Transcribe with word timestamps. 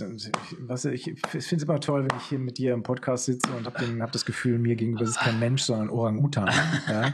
ist, 0.00 0.30
was, 0.60 0.84
ich, 0.84 1.08
ich 1.08 1.20
finde 1.20 1.56
es 1.56 1.62
immer 1.62 1.80
toll, 1.80 2.06
wenn 2.08 2.16
ich 2.18 2.24
hier 2.24 2.38
mit 2.38 2.58
dir 2.58 2.74
im 2.74 2.82
Podcast 2.82 3.26
sitze 3.26 3.50
und 3.52 3.66
habe 3.66 4.02
hab 4.02 4.12
das 4.12 4.24
Gefühl, 4.24 4.58
mir 4.58 4.76
gegenüber 4.76 5.02
ist 5.02 5.18
kein 5.18 5.38
Mensch, 5.38 5.62
sondern 5.62 5.90
Orang-Utan. 5.90 6.50
Ja? 6.88 7.12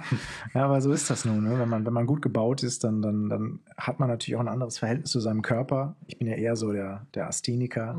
ja, 0.54 0.64
aber 0.64 0.80
so 0.80 0.92
ist 0.92 1.10
das 1.10 1.24
nun. 1.24 1.44
Ne? 1.44 1.58
Wenn, 1.58 1.68
man, 1.68 1.84
wenn 1.84 1.92
man 1.92 2.06
gut 2.06 2.22
gebaut 2.22 2.62
ist, 2.62 2.84
dann, 2.84 3.02
dann, 3.02 3.28
dann 3.28 3.60
hat 3.76 4.00
man 4.00 4.08
natürlich 4.08 4.36
auch 4.36 4.40
ein 4.40 4.48
anderes 4.48 4.78
Verhältnis 4.78 5.10
zu 5.10 5.20
seinem 5.20 5.42
Körper. 5.42 5.96
Ich 6.06 6.18
bin 6.18 6.28
ja 6.28 6.34
eher 6.34 6.56
so 6.56 6.72
der, 6.72 7.06
der 7.14 7.28
Astheniker. 7.28 7.96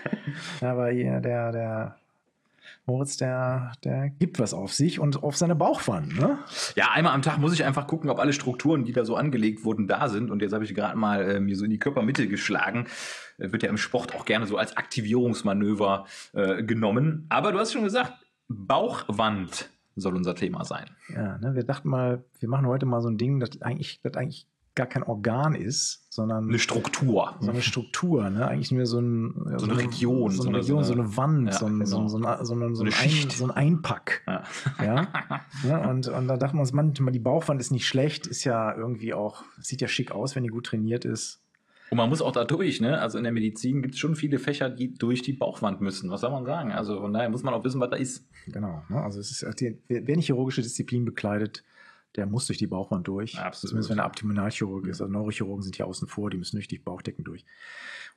ja, 0.60 0.72
aber 0.72 0.92
der, 0.92 1.20
der 1.52 1.99
Moritz, 2.90 3.16
der, 3.16 3.70
der 3.84 4.10
gibt 4.10 4.40
was 4.40 4.52
auf 4.52 4.72
sich 4.72 4.98
und 4.98 5.22
auf 5.22 5.36
seine 5.36 5.54
Bauchwand. 5.54 6.18
Ne? 6.18 6.38
Ja, 6.74 6.90
einmal 6.92 7.14
am 7.14 7.22
Tag 7.22 7.38
muss 7.38 7.52
ich 7.52 7.64
einfach 7.64 7.86
gucken, 7.86 8.10
ob 8.10 8.18
alle 8.18 8.32
Strukturen, 8.32 8.84
die 8.84 8.92
da 8.92 9.04
so 9.04 9.14
angelegt 9.14 9.64
wurden, 9.64 9.86
da 9.86 10.08
sind. 10.08 10.28
Und 10.28 10.42
jetzt 10.42 10.52
habe 10.52 10.64
ich 10.64 10.74
gerade 10.74 10.98
mal 10.98 11.22
äh, 11.22 11.40
mir 11.40 11.56
so 11.56 11.64
in 11.64 11.70
die 11.70 11.78
Körpermitte 11.78 12.26
geschlagen. 12.26 12.86
Äh, 13.38 13.52
wird 13.52 13.62
ja 13.62 13.68
im 13.68 13.76
Sport 13.76 14.12
auch 14.16 14.24
gerne 14.24 14.46
so 14.46 14.56
als 14.56 14.76
Aktivierungsmanöver 14.76 16.06
äh, 16.32 16.64
genommen. 16.64 17.26
Aber 17.28 17.52
du 17.52 17.60
hast 17.60 17.72
schon 17.72 17.84
gesagt, 17.84 18.12
Bauchwand 18.48 19.70
soll 19.94 20.16
unser 20.16 20.34
Thema 20.34 20.64
sein. 20.64 20.90
Ja, 21.14 21.38
ne, 21.38 21.54
wir 21.54 21.62
dachten 21.62 21.88
mal, 21.88 22.24
wir 22.40 22.48
machen 22.48 22.66
heute 22.66 22.86
mal 22.86 23.02
so 23.02 23.08
ein 23.08 23.18
Ding, 23.18 23.38
das 23.38 23.62
eigentlich, 23.62 24.00
das 24.02 24.14
eigentlich 24.14 24.48
gar 24.74 24.86
kein 24.86 25.02
Organ 25.02 25.54
ist, 25.54 26.06
sondern 26.10 26.48
eine 26.48 26.58
Struktur. 26.58 27.34
So 27.40 27.50
eine 27.50 27.62
Struktur, 27.62 28.30
ne? 28.30 28.46
Eigentlich 28.46 28.70
nur 28.70 28.86
so, 28.86 29.00
ein, 29.00 29.34
so, 29.56 29.66
eine 29.66 29.76
Region. 29.78 30.30
So 30.30 30.48
eine 30.48 30.58
Region, 30.58 30.84
so 30.84 30.92
eine 30.92 31.16
Wand, 31.16 31.48
ja, 31.48 31.52
so, 31.52 31.66
ein, 31.66 31.80
genau. 31.80 32.08
so, 32.08 32.18
ein, 32.18 32.44
so, 32.44 32.54
ein, 32.54 32.74
so, 32.74 32.82
eine 32.82 32.92
Schicht. 32.92 33.32
Ein, 33.32 33.36
so 33.36 33.44
ein 33.44 33.50
Einpack. 33.50 34.22
Ja. 34.26 34.42
ja? 34.84 35.08
ja 35.66 35.78
und, 35.90 36.08
und 36.08 36.28
da 36.28 36.36
dachten 36.36 36.56
wir 36.56 36.60
uns 36.60 36.72
manchmal, 36.72 37.12
die 37.12 37.18
Bauchwand 37.18 37.60
ist 37.60 37.72
nicht 37.72 37.86
schlecht, 37.86 38.26
ist 38.26 38.44
ja 38.44 38.74
irgendwie 38.76 39.12
auch, 39.12 39.44
sieht 39.60 39.80
ja 39.80 39.88
schick 39.88 40.12
aus, 40.12 40.36
wenn 40.36 40.44
die 40.44 40.50
gut 40.50 40.66
trainiert 40.66 41.04
ist. 41.04 41.42
Und 41.90 41.96
man 41.96 42.08
muss 42.08 42.22
auch 42.22 42.30
da 42.30 42.44
durch, 42.44 42.80
ne? 42.80 43.00
Also 43.00 43.18
in 43.18 43.24
der 43.24 43.32
Medizin 43.32 43.82
gibt 43.82 43.94
es 43.94 44.00
schon 44.00 44.14
viele 44.14 44.38
Fächer, 44.38 44.70
die 44.70 44.94
durch 44.94 45.22
die 45.22 45.32
Bauchwand 45.32 45.80
müssen. 45.80 46.08
Was 46.10 46.20
soll 46.20 46.30
man 46.30 46.46
sagen? 46.46 46.70
Also 46.70 47.00
von 47.00 47.12
daher 47.12 47.28
muss 47.28 47.42
man 47.42 47.52
auch 47.52 47.64
wissen, 47.64 47.80
was 47.80 47.90
da 47.90 47.96
ist. 47.96 48.24
Genau. 48.46 48.84
Ne? 48.88 49.02
Also 49.02 49.18
es 49.18 49.42
ist, 49.42 49.62
wer 49.88 50.16
nicht 50.16 50.26
chirurgische 50.26 50.62
Disziplin 50.62 51.04
bekleidet, 51.04 51.64
der 52.16 52.26
muss 52.26 52.46
durch 52.46 52.58
die 52.58 52.66
Bauchwand 52.66 53.06
durch. 53.06 53.38
Absolut. 53.38 53.70
Zumindest 53.70 53.90
wenn 53.90 53.98
er 53.98 54.04
Abdominalchirurg 54.04 54.86
ist. 54.86 55.00
Also 55.00 55.12
Neurochirurgen 55.12 55.62
sind 55.62 55.78
ja 55.78 55.86
außen 55.86 56.08
vor, 56.08 56.30
die 56.30 56.38
müssen 56.38 56.56
durch 56.56 56.68
die 56.68 56.78
Bauchdecken 56.78 57.24
durch. 57.24 57.44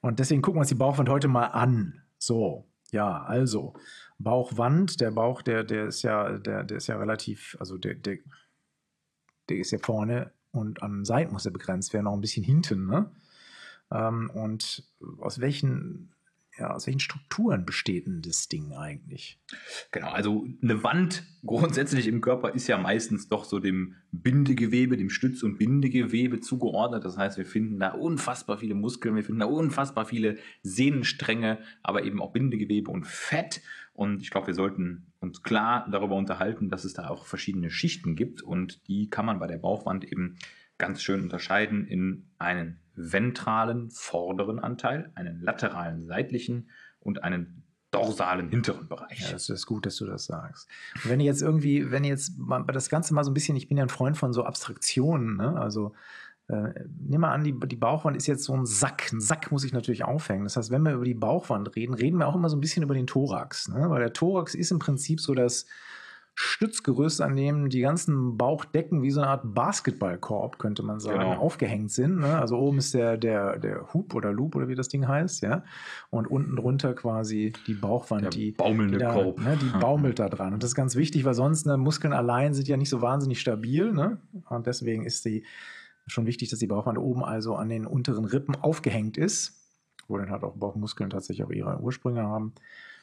Und 0.01 0.19
deswegen 0.19 0.41
gucken 0.41 0.57
wir 0.57 0.61
uns 0.61 0.69
die 0.69 0.75
Bauchwand 0.75 1.09
heute 1.09 1.27
mal 1.27 1.47
an. 1.47 2.01
So, 2.17 2.67
ja, 2.91 3.23
also 3.23 3.73
Bauchwand, 4.17 5.01
der 5.01 5.11
Bauch, 5.11 5.41
der, 5.41 5.63
der 5.63 5.87
ist 5.87 6.01
ja, 6.01 6.37
der, 6.37 6.63
der 6.63 6.77
ist 6.77 6.87
ja 6.87 6.97
relativ, 6.97 7.57
also 7.59 7.77
der, 7.77 7.95
der, 7.95 8.17
der 9.49 9.57
ist 9.57 9.71
ja 9.71 9.79
vorne 9.79 10.31
und 10.51 10.81
an 10.81 11.05
Seiten 11.05 11.33
muss 11.33 11.45
er 11.45 11.51
begrenzt 11.51 11.93
werden, 11.93 12.07
auch 12.07 12.13
ein 12.13 12.21
bisschen 12.21 12.43
hinten. 12.43 12.85
Ne? 12.85 13.11
Ähm, 13.91 14.29
und 14.33 14.83
aus 15.19 15.39
welchen 15.39 16.12
ja, 16.63 16.71
aus 16.71 16.87
welchen 16.87 17.01
Strukturen 17.01 17.65
besteht 17.65 18.07
denn 18.07 18.21
das 18.21 18.47
Ding 18.47 18.71
eigentlich? 18.71 19.37
Genau, 19.91 20.09
also 20.09 20.47
eine 20.61 20.81
Wand 20.81 21.23
grundsätzlich 21.45 22.07
im 22.07 22.21
Körper 22.21 22.55
ist 22.55 22.67
ja 22.67 22.77
meistens 22.77 23.27
doch 23.27 23.43
so 23.43 23.59
dem 23.59 23.95
Bindegewebe, 24.11 24.95
dem 24.95 25.09
Stütz- 25.09 25.43
und 25.43 25.57
Bindegewebe 25.57 26.39
zugeordnet. 26.39 27.03
Das 27.03 27.17
heißt, 27.17 27.37
wir 27.37 27.45
finden 27.45 27.79
da 27.79 27.89
unfassbar 27.89 28.57
viele 28.57 28.75
Muskeln, 28.75 29.15
wir 29.15 29.23
finden 29.23 29.41
da 29.41 29.45
unfassbar 29.45 30.05
viele 30.05 30.37
Sehnenstränge, 30.61 31.59
aber 31.83 32.03
eben 32.05 32.21
auch 32.21 32.31
Bindegewebe 32.31 32.89
und 32.89 33.05
Fett. 33.05 33.61
Und 33.91 34.21
ich 34.21 34.31
glaube, 34.31 34.47
wir 34.47 34.55
sollten 34.55 35.11
uns 35.19 35.43
klar 35.43 35.85
darüber 35.91 36.15
unterhalten, 36.15 36.69
dass 36.69 36.85
es 36.85 36.93
da 36.93 37.09
auch 37.09 37.25
verschiedene 37.25 37.69
Schichten 37.69 38.15
gibt 38.15 38.41
und 38.41 38.87
die 38.87 39.09
kann 39.09 39.25
man 39.25 39.39
bei 39.39 39.47
der 39.47 39.57
Bauchwand 39.57 40.05
eben 40.05 40.37
ganz 40.77 41.03
schön 41.03 41.21
unterscheiden 41.21 41.85
in 41.85 42.29
einen 42.39 42.79
ventralen 42.95 43.89
vorderen 43.91 44.59
Anteil, 44.59 45.11
einen 45.15 45.41
lateralen 45.41 46.05
seitlichen 46.05 46.69
und 46.99 47.23
einen 47.23 47.63
dorsalen 47.91 48.49
hinteren 48.49 48.87
Bereich. 48.87 49.21
Ja, 49.21 49.31
das 49.31 49.49
ist 49.49 49.65
gut, 49.65 49.85
dass 49.85 49.97
du 49.97 50.05
das 50.05 50.25
sagst. 50.25 50.67
Und 51.03 51.09
wenn 51.09 51.19
ihr 51.19 51.27
jetzt 51.27 51.41
irgendwie, 51.41 51.91
wenn 51.91 52.03
jetzt 52.03 52.33
das 52.67 52.89
Ganze 52.89 53.13
mal 53.13 53.23
so 53.23 53.31
ein 53.31 53.35
bisschen, 53.35 53.55
ich 53.55 53.67
bin 53.67 53.77
ja 53.77 53.83
ein 53.83 53.89
Freund 53.89 54.17
von 54.17 54.33
so 54.33 54.43
Abstraktionen, 54.43 55.37
ne? 55.37 55.59
also 55.59 55.93
äh, 56.47 56.73
nimm 56.99 57.21
mal 57.21 57.31
an, 57.31 57.43
die, 57.43 57.57
die 57.67 57.75
Bauchwand 57.75 58.17
ist 58.17 58.27
jetzt 58.27 58.43
so 58.43 58.53
ein 58.53 58.65
Sack. 58.65 59.11
Ein 59.13 59.21
Sack 59.21 59.51
muss 59.51 59.63
ich 59.63 59.73
natürlich 59.73 60.03
aufhängen. 60.03 60.43
Das 60.43 60.57
heißt, 60.57 60.71
wenn 60.71 60.83
wir 60.83 60.93
über 60.93 61.05
die 61.05 61.13
Bauchwand 61.13 61.75
reden, 61.75 61.93
reden 61.93 62.17
wir 62.17 62.27
auch 62.27 62.35
immer 62.35 62.49
so 62.49 62.57
ein 62.57 62.61
bisschen 62.61 62.83
über 62.83 62.95
den 62.95 63.07
Thorax. 63.07 63.69
Ne? 63.69 63.89
Weil 63.89 63.99
der 63.99 64.13
Thorax 64.13 64.55
ist 64.55 64.71
im 64.71 64.79
Prinzip 64.79 65.21
so 65.21 65.33
das, 65.35 65.65
Stützgerüst, 66.35 67.21
an 67.21 67.35
dem 67.35 67.69
die 67.69 67.81
ganzen 67.81 68.37
Bauchdecken 68.37 69.03
wie 69.03 69.11
so 69.11 69.21
eine 69.21 69.29
Art 69.29 69.53
Basketballkorb, 69.53 70.57
könnte 70.57 70.81
man 70.81 70.99
sagen, 70.99 71.19
genau. 71.19 71.37
aufgehängt 71.37 71.91
sind. 71.91 72.19
Ne? 72.19 72.39
Also 72.39 72.57
oben 72.57 72.79
ist 72.79 72.95
der, 72.95 73.17
der, 73.17 73.59
der 73.59 73.93
Hub 73.93 74.15
oder 74.15 74.31
Loop 74.31 74.55
oder 74.55 74.67
wie 74.67 74.73
das 74.73 74.87
Ding 74.87 75.07
heißt, 75.07 75.43
ja. 75.43 75.63
Und 76.09 76.25
unten 76.25 76.55
drunter 76.55 76.95
quasi 76.95 77.53
die 77.67 77.75
Bauchwand, 77.75 78.23
der 78.23 78.29
die 78.31 78.51
baumelnde 78.51 78.97
die 78.97 79.03
da, 79.03 79.13
Korb. 79.13 79.39
Ne, 79.41 79.57
die 79.61 79.77
baumelt 79.79 80.17
da 80.17 80.27
dran. 80.27 80.53
Und 80.53 80.63
das 80.63 80.71
ist 80.71 80.75
ganz 80.75 80.95
wichtig, 80.95 81.23
weil 81.23 81.35
sonst 81.35 81.67
ne, 81.67 81.77
Muskeln 81.77 82.13
allein 82.13 82.55
sind 82.55 82.67
ja 82.67 82.77
nicht 82.77 82.89
so 82.89 83.01
wahnsinnig 83.03 83.39
stabil. 83.39 83.93
Ne? 83.93 84.17
Und 84.49 84.65
deswegen 84.65 85.05
ist 85.05 85.25
die 85.25 85.45
schon 86.07 86.25
wichtig, 86.25 86.49
dass 86.49 86.59
die 86.59 86.67
Bauchwand 86.67 86.97
oben 86.97 87.23
also 87.23 87.55
an 87.55 87.69
den 87.69 87.85
unteren 87.85 88.25
Rippen 88.25 88.55
aufgehängt 88.55 89.17
ist, 89.17 89.69
wo 90.07 90.17
dann 90.17 90.31
halt 90.31 90.43
auch 90.43 90.55
Bauchmuskeln 90.55 91.11
tatsächlich 91.11 91.45
auch 91.45 91.51
ihre 91.51 91.79
Ursprünge 91.79 92.23
haben 92.23 92.53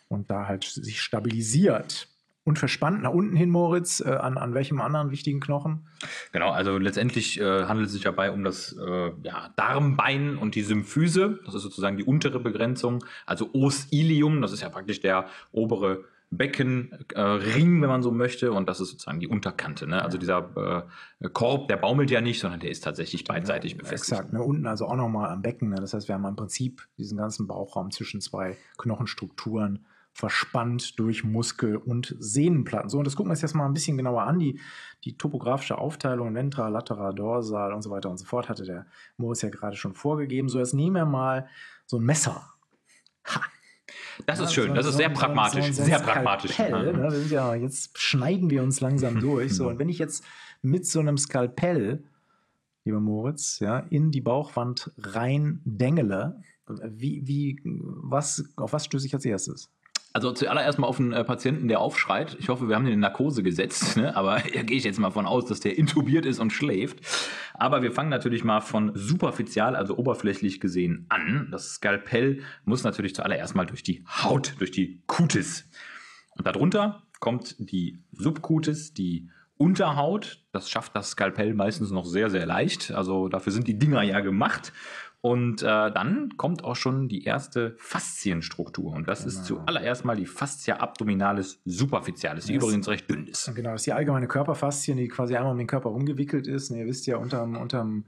und 0.09 0.31
da 0.31 0.49
halt 0.49 0.65
sich 0.65 1.01
stabilisiert 1.01 2.09
und 2.45 2.59
verspannt 2.59 3.03
nach 3.03 3.13
unten 3.13 3.37
hin, 3.37 3.51
Moritz, 3.51 4.01
äh, 4.01 4.11
an, 4.11 4.39
an 4.39 4.55
welchem 4.55 4.81
anderen 4.81 5.11
wichtigen 5.11 5.41
Knochen? 5.41 5.87
Genau, 6.33 6.51
also 6.51 6.79
letztendlich 6.79 7.41
äh, 7.41 7.65
handelt 7.65 7.89
es 7.89 7.93
sich 7.93 8.03
dabei 8.03 8.31
um 8.31 8.45
das 8.45 8.77
äh, 8.77 9.11
ja, 9.23 9.51
Darmbein 9.57 10.37
und 10.37 10.55
die 10.55 10.63
Symphyse. 10.63 11.39
Das 11.45 11.55
ist 11.55 11.63
sozusagen 11.63 11.97
die 11.97 12.05
untere 12.05 12.41
Begrenzung. 12.41 13.05
Also 13.27 13.51
Os 13.53 13.89
ilium, 13.91 14.41
das 14.41 14.53
ist 14.53 14.63
ja 14.63 14.69
praktisch 14.69 15.01
der 15.01 15.27
obere 15.53 16.05
Beckenring, 16.33 16.93
äh, 17.15 17.83
wenn 17.83 17.89
man 17.89 18.03
so 18.03 18.13
möchte, 18.13 18.53
und 18.53 18.69
das 18.69 18.81
ist 18.81 18.91
sozusagen 18.91 19.19
die 19.19 19.27
Unterkante. 19.27 19.89
Ne? 19.89 20.01
Also 20.01 20.17
dieser 20.17 20.87
äh, 21.21 21.29
Korb, 21.29 21.67
der 21.67 21.77
baumelt 21.77 22.11
ja 22.11 22.21
nicht, 22.21 22.41
sondern 22.41 22.61
der 22.61 22.71
ist 22.71 22.85
tatsächlich 22.85 23.25
beidseitig 23.25 23.77
befestigt. 23.77 24.13
Exakt, 24.13 24.33
ne? 24.33 24.41
unten 24.41 24.67
also 24.67 24.87
auch 24.87 24.95
nochmal 24.95 25.31
am 25.31 25.43
Becken. 25.43 25.71
Ne? 25.71 25.77
Das 25.77 25.93
heißt, 25.93 26.07
wir 26.07 26.15
haben 26.15 26.25
im 26.25 26.37
Prinzip 26.37 26.87
diesen 26.99 27.19
ganzen 27.19 27.49
Bauchraum 27.49 27.91
zwischen 27.91 28.21
zwei 28.21 28.57
Knochenstrukturen 28.79 29.85
verspannt 30.13 30.99
durch 30.99 31.25
Muskel- 31.25 31.77
und 31.77 32.15
Sehnenplatten. 32.19 32.89
So, 32.89 32.99
und 32.99 33.07
das 33.07 33.17
gucken 33.17 33.31
wir 33.31 33.33
uns 33.33 33.43
jetzt 33.43 33.55
mal 33.55 33.67
ein 33.67 33.73
bisschen 33.73 33.97
genauer 33.97 34.23
an. 34.23 34.39
Die, 34.39 34.61
die 35.05 35.17
topografische 35.17 35.79
Aufteilung, 35.79 36.35
ventral, 36.35 36.73
lateral, 36.73 37.15
dorsal 37.15 37.73
und 37.73 37.83
so 37.83 37.91
weiter 37.91 38.11
und 38.11 38.19
so 38.19 38.27
fort, 38.27 38.49
hatte 38.49 38.65
der 38.65 38.87
Moritz 39.17 39.43
ja 39.43 39.49
gerade 39.49 39.77
schon 39.77 39.95
vorgegeben. 39.95 40.49
So, 40.49 40.59
jetzt 40.59 40.75
nehmen 40.75 40.97
wir 40.97 41.07
mal 41.07 41.49
so 41.87 41.99
ein 41.99 42.05
Messer. 42.05 42.45
Ha! 43.27 43.41
Das 44.27 44.39
ja, 44.39 44.45
ist 44.45 44.55
schön, 44.55 44.69
so, 44.69 44.75
das 44.75 44.87
ist 44.87 44.97
sehr 44.97 45.09
pragmatisch, 45.09 45.73
so, 45.73 45.83
sehr 45.83 45.99
pragmatisch. 45.99 46.53
Skalpell, 46.53 46.93
ne? 46.93 47.11
wir 47.11 47.27
ja, 47.27 47.55
jetzt 47.55 47.99
schneiden 47.99 48.51
wir 48.51 48.63
uns 48.63 48.81
langsam 48.81 49.21
durch. 49.21 49.55
So, 49.55 49.69
und 49.69 49.79
wenn 49.79 49.89
ich 49.89 49.99
jetzt 49.99 50.25
mit 50.63 50.87
so 50.87 51.01
einem 51.01 51.17
Skalpell, 51.17 52.05
lieber 52.85 53.01
Moritz, 53.01 53.59
ja, 53.61 53.79
in 53.79 54.11
die 54.11 54.21
Bauchwand 54.21 54.93
rein 54.99 55.61
dengele, 55.65 56.41
wie, 56.67 57.27
wie, 57.27 57.61
was, 57.65 58.45
auf 58.57 58.73
was 58.73 58.85
stöße 58.85 59.07
ich 59.07 59.15
als 59.15 59.25
erstes? 59.25 59.73
Also 60.13 60.33
zuallererst 60.33 60.79
mal 60.79 60.89
auf 60.89 60.99
einen 60.99 61.13
äh, 61.13 61.23
Patienten, 61.23 61.69
der 61.69 61.81
aufschreit. 61.81 62.37
Ich 62.41 62.49
hoffe, 62.49 62.69
wir 62.69 62.75
haben 62.75 62.85
den 62.85 62.95
in 62.95 63.01
Narkose 63.01 63.45
gesetzt, 63.45 63.97
ne? 63.97 64.17
aber 64.17 64.43
da 64.55 64.63
gehe 64.63 64.77
ich 64.77 64.85
jetzt 64.85 64.99
mal 64.99 65.11
von 65.11 65.27
aus, 65.27 65.47
dass 65.47 65.61
der 65.61 65.79
intubiert 65.79 66.27
ist 66.27 66.41
und 66.41 66.53
schläft. 66.53 66.99
Aber 67.55 67.83
wir 67.83 67.93
fangen 67.93 68.11
natürlich 68.11 68.43
mal 68.43 68.61
von 68.61 68.91
superficial, 68.95 69.77
also 69.77 69.97
oberflächlich 69.97 70.61
gesehen, 70.61 71.07
an. 71.11 71.49
Das 71.53 71.75
Skalpell 71.75 72.43
muss 72.65 72.83
natürlich 72.83 73.15
zuallererst 73.15 73.55
mal 73.55 73.67
durch 73.67 73.85
die 73.85 74.05
Haut, 74.07 74.55
durch 74.59 74.73
die 74.73 75.01
Cutis. 75.07 75.69
Und 76.37 76.47
darunter 76.47 77.03
kommt 77.21 77.57
die 77.59 78.03
Subcutis, 78.13 78.95
die 78.95 79.29
Unterhaut. 79.59 80.43
Das 80.53 80.71
schafft 80.71 80.97
das 80.97 81.11
Skalpell 81.11 81.53
meistens 81.55 81.91
noch 81.91 82.07
sehr, 82.07 82.31
sehr 82.31 82.47
leicht. 82.47 82.93
Also 82.93 83.29
dafür 83.29 83.53
sind 83.53 83.69
die 83.69 83.79
Dinger 83.79 84.03
ja 84.03 84.21
gemacht. 84.21 84.73
Und 85.23 85.63
äh, 85.63 85.67
dann 85.67 86.37
kommt 86.39 86.65
auch 86.65 86.77
schon 86.77 87.09
die 87.09 87.25
erste 87.25 87.75
Faszienstruktur. 87.77 88.93
Und 88.93 89.07
das 89.07 89.21
genau. 89.21 89.29
ist 89.29 89.45
zuallererst 89.45 90.05
mal 90.05 90.17
die 90.17 90.27
Fascia 90.27 90.77
abdominalis 90.77 91.61
superficialis, 91.67 92.47
die 92.47 92.55
das 92.55 92.63
übrigens 92.63 92.89
recht 92.89 93.11
dünn 93.11 93.27
ist. 93.27 93.55
Genau, 93.55 93.73
das 93.73 93.83
ist 93.83 93.87
die 93.87 93.93
allgemeine 93.93 94.29
Körperfaszien, 94.29 94.97
die 94.97 95.09
quasi 95.09 95.37
einmal 95.37 95.53
um 95.53 95.59
den 95.59 95.67
Körper 95.67 95.91
rumgewickelt 95.91 96.47
ist. 96.47 96.71
Und 96.71 96.79
ihr 96.79 96.87
wisst 96.87 97.07
ja, 97.07 97.19
unterm, 97.19 97.57
unterm 97.57 98.07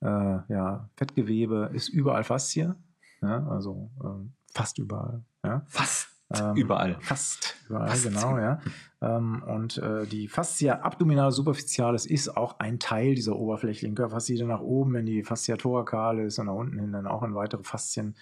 äh, 0.00 0.06
ja, 0.06 0.90
Fettgewebe 0.96 1.70
ist 1.72 1.88
überall 1.88 2.24
Faszie. 2.24 2.74
Ja, 3.22 3.46
also 3.48 3.90
äh, 4.02 4.28
fast 4.52 4.78
überall. 4.78 5.24
Ja. 5.44 5.64
Fast 5.68 6.07
ähm, 6.34 6.56
überall. 6.56 6.96
Fast 7.00 7.56
überall, 7.68 7.88
fast. 7.88 8.04
genau, 8.04 8.38
ja. 8.38 8.60
Ähm, 9.00 9.42
und 9.44 9.78
äh, 9.78 10.06
die 10.06 10.28
Fascia 10.28 10.80
abdominale 10.80 11.32
superficialis 11.32 12.04
ist 12.04 12.36
auch 12.36 12.58
ein 12.58 12.78
Teil 12.78 13.14
dieser 13.14 13.36
oberflächlichen 13.36 13.94
Körperfaszie, 13.94 14.42
nach 14.44 14.60
oben 14.60 14.96
in 14.96 15.06
die 15.06 15.22
Fascia 15.22 15.56
thoracalis 15.56 16.38
und 16.38 16.46
nach 16.46 16.54
unten 16.54 16.78
hin 16.78 16.92
dann 16.92 17.06
auch 17.06 17.22
in 17.22 17.34
weitere 17.34 17.62
Faszien, 17.62 18.14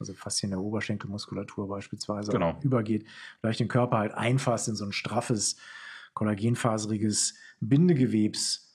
also 0.00 0.14
Faszien 0.14 0.50
der 0.50 0.60
Oberschenkelmuskulatur 0.60 1.68
beispielsweise, 1.68 2.32
genau. 2.32 2.58
übergeht, 2.62 3.06
gleich 3.42 3.58
den 3.58 3.68
Körper 3.68 3.98
halt 3.98 4.14
einfasst 4.14 4.68
in 4.68 4.74
so 4.74 4.84
ein 4.84 4.92
straffes, 4.92 5.56
kollagenfaseriges 6.14 7.34
Bindegewebs. 7.60 8.71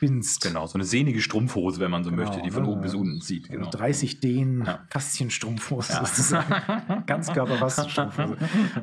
Gespinst. 0.00 0.42
Genau, 0.42 0.66
so 0.66 0.74
eine 0.74 0.84
sehnige 0.84 1.20
Strumpfhose, 1.20 1.80
wenn 1.80 1.90
man 1.90 2.04
so 2.04 2.10
Genau, 2.10 2.22
möchte, 2.22 2.42
die 2.42 2.50
von 2.50 2.64
ne? 2.64 2.68
oben 2.68 2.80
bis 2.82 2.94
unten 2.94 3.20
zieht. 3.20 3.44
Also 3.50 3.58
Genau. 3.58 3.70
30 3.70 4.20
Dehn, 4.20 4.64
Ja. 4.66 4.84
Faszienstrumpfhose 4.90 5.92
sozusagen. 5.94 7.02
Ganzkörper-Faszienstrumpfhose. 7.06 8.36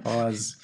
Aber 0.04 0.30
es 0.30 0.58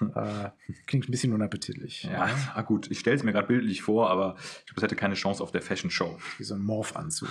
äh, 0.00 0.50
klingt 0.86 1.08
ein 1.08 1.10
bisschen 1.10 1.32
unappetitlich. 1.32 2.04
Ja, 2.04 2.28
ah, 2.54 2.62
gut, 2.62 2.90
ich 2.90 3.00
stelle 3.00 3.16
es 3.16 3.22
mir 3.22 3.32
gerade 3.32 3.48
bildlich 3.48 3.82
vor, 3.82 4.10
aber 4.10 4.36
ich 4.38 4.66
glaube, 4.66 4.76
es 4.78 4.82
hätte 4.82 4.96
keine 4.96 5.14
Chance 5.14 5.42
auf 5.42 5.52
der 5.52 5.62
Fashion 5.62 5.90
Show. 5.90 6.18
Wie 6.38 6.44
so 6.44 6.54
ein 6.54 6.62
Morph-Anzug. 6.62 7.28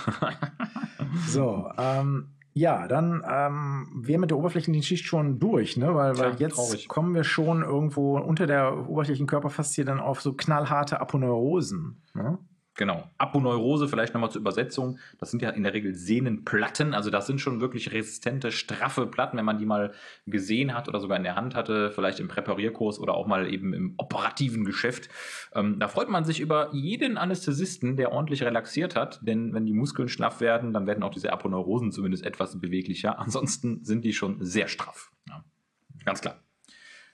so, 1.28 1.70
ähm, 1.78 2.28
ja, 2.56 2.88
dann 2.88 3.22
ähm, 3.30 3.86
wären 3.94 4.22
mit 4.22 4.30
der 4.30 4.38
Oberflächenschicht 4.38 5.04
schon 5.04 5.38
durch, 5.38 5.76
ne? 5.76 5.94
Weil, 5.94 6.16
weil 6.16 6.36
jetzt 6.36 6.54
traurig. 6.56 6.88
kommen 6.88 7.14
wir 7.14 7.22
schon 7.22 7.60
irgendwo 7.60 8.18
unter 8.18 8.46
der 8.46 8.88
oberflächlichen 8.88 9.26
Körperfaszie 9.26 9.84
dann 9.84 10.00
auf 10.00 10.22
so 10.22 10.32
knallharte 10.32 10.98
Aponeurosen. 10.98 12.00
Ne? 12.14 12.38
Genau. 12.76 13.10
Aponeurose, 13.16 13.88
vielleicht 13.88 14.12
nochmal 14.12 14.30
zur 14.30 14.42
Übersetzung. 14.42 14.98
Das 15.18 15.30
sind 15.30 15.40
ja 15.40 15.48
in 15.50 15.62
der 15.62 15.72
Regel 15.72 15.94
Sehnenplatten. 15.94 16.92
Also 16.92 17.08
das 17.08 17.26
sind 17.26 17.40
schon 17.40 17.60
wirklich 17.60 17.92
resistente, 17.92 18.52
straffe 18.52 19.06
Platten, 19.06 19.38
wenn 19.38 19.46
man 19.46 19.58
die 19.58 19.64
mal 19.64 19.92
gesehen 20.26 20.74
hat 20.74 20.86
oder 20.86 21.00
sogar 21.00 21.16
in 21.16 21.24
der 21.24 21.36
Hand 21.36 21.54
hatte, 21.54 21.90
vielleicht 21.90 22.20
im 22.20 22.28
Präparierkurs 22.28 22.98
oder 22.98 23.14
auch 23.14 23.26
mal 23.26 23.50
eben 23.50 23.72
im 23.72 23.94
operativen 23.96 24.64
Geschäft. 24.64 25.08
Ähm, 25.54 25.78
da 25.78 25.88
freut 25.88 26.10
man 26.10 26.24
sich 26.24 26.38
über 26.38 26.68
jeden 26.74 27.16
Anästhesisten, 27.16 27.96
der 27.96 28.12
ordentlich 28.12 28.42
relaxiert 28.42 28.94
hat. 28.94 29.20
Denn 29.22 29.54
wenn 29.54 29.64
die 29.64 29.72
Muskeln 29.72 30.08
schlaff 30.08 30.40
werden, 30.40 30.74
dann 30.74 30.86
werden 30.86 31.02
auch 31.02 31.14
diese 31.14 31.32
Aponeurosen 31.32 31.92
zumindest 31.92 32.26
etwas 32.26 32.60
beweglicher. 32.60 33.18
Ansonsten 33.18 33.84
sind 33.84 34.04
die 34.04 34.12
schon 34.12 34.44
sehr 34.44 34.68
straff. 34.68 35.10
Ja. 35.28 35.42
Ganz 36.04 36.20
klar. 36.20 36.45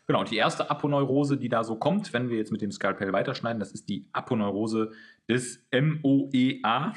Genau, 0.07 0.21
und 0.21 0.31
die 0.31 0.37
erste 0.37 0.69
Aponeurose, 0.71 1.37
die 1.37 1.49
da 1.49 1.63
so 1.65 1.77
kommt, 1.77 2.13
wenn 2.13 2.29
wir 2.29 2.37
jetzt 2.37 2.51
mit 2.53 2.61
dem 2.61 2.73
Skalpell 2.73 3.13
weiterschneiden, 3.13 3.61
das 3.61 3.73
ist 3.73 3.89
die 3.89 4.09
Aponeurose 4.13 4.91
des 5.29 5.65
MOEA. 5.73 6.93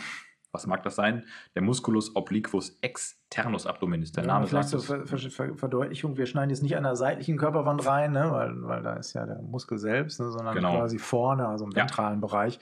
Was 0.52 0.66
mag 0.68 0.84
das 0.84 0.96
sein? 0.96 1.26
Der 1.54 1.62
Musculus 1.62 2.16
obliquus 2.16 2.78
externus 2.82 3.68
abdominis. 3.68 4.14
Der 4.14 4.24
Ja, 4.24 4.28
Name 4.34 4.48
vielleicht 4.48 4.70
sagt 4.70 4.84
zur. 4.84 5.06
Ver 5.06 5.18
Ver 5.20 5.30
Ver 5.30 5.56
Verdeutlichung, 5.56 6.16
wir 6.18 6.26
schneiden 6.26 6.50
jetzt 6.50 6.64
nicht 6.64 6.78
an 6.78 6.84
der 6.84 6.96
seitlichen 6.96 7.38
Körperwand 7.38 7.86
rein, 7.86 8.14
ne? 8.14 8.32
weil, 8.32 8.64
weil 8.64 8.82
da 8.82 8.94
ist 8.94 9.14
ja 9.14 9.26
der 9.26 9.42
Muskel 9.42 9.78
selbst, 9.78 10.20
ne? 10.22 10.32
sondern 10.32 10.56
Genau. 10.56 10.72
quasi 10.78 10.98
vorne, 10.98 11.48
also 11.48 11.66
im 11.66 11.72
Ja. 11.72 11.82
ventralen 11.82 12.22
Bereich. 12.22 12.60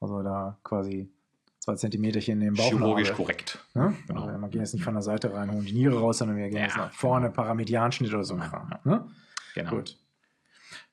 Also 0.00 0.22
da 0.22 0.58
quasi 0.62 1.10
zwei 1.58 1.74
Zentimeterchen 1.74 2.34
in 2.34 2.40
den 2.40 2.54
Bauch. 2.54 2.68
Chirurgisch 2.70 3.12
korrekt. 3.12 3.58
Ne? 3.74 3.94
Genau. 4.06 4.26
Also 4.26 4.38
wir 4.40 4.48
gehen 4.48 4.60
jetzt 4.60 4.74
nicht 4.74 4.84
von 4.84 4.94
der 4.94 5.02
Seite 5.02 5.34
rein, 5.34 5.50
holen 5.50 5.64
die 5.64 5.72
Niere 5.72 5.98
raus, 5.98 6.18
sondern 6.18 6.36
wir 6.36 6.48
gehen 6.48 6.58
Ja. 6.58 6.64
jetzt 6.64 6.76
nach 6.76 6.92
vorne, 6.92 7.30
Paramedianschnitt 7.30 8.14
oder 8.14 8.22
so. 8.24 8.36
Ja. 8.36 8.80
Ne? 8.84 9.06
Genau. 9.54 9.70
Gut. 9.70 9.96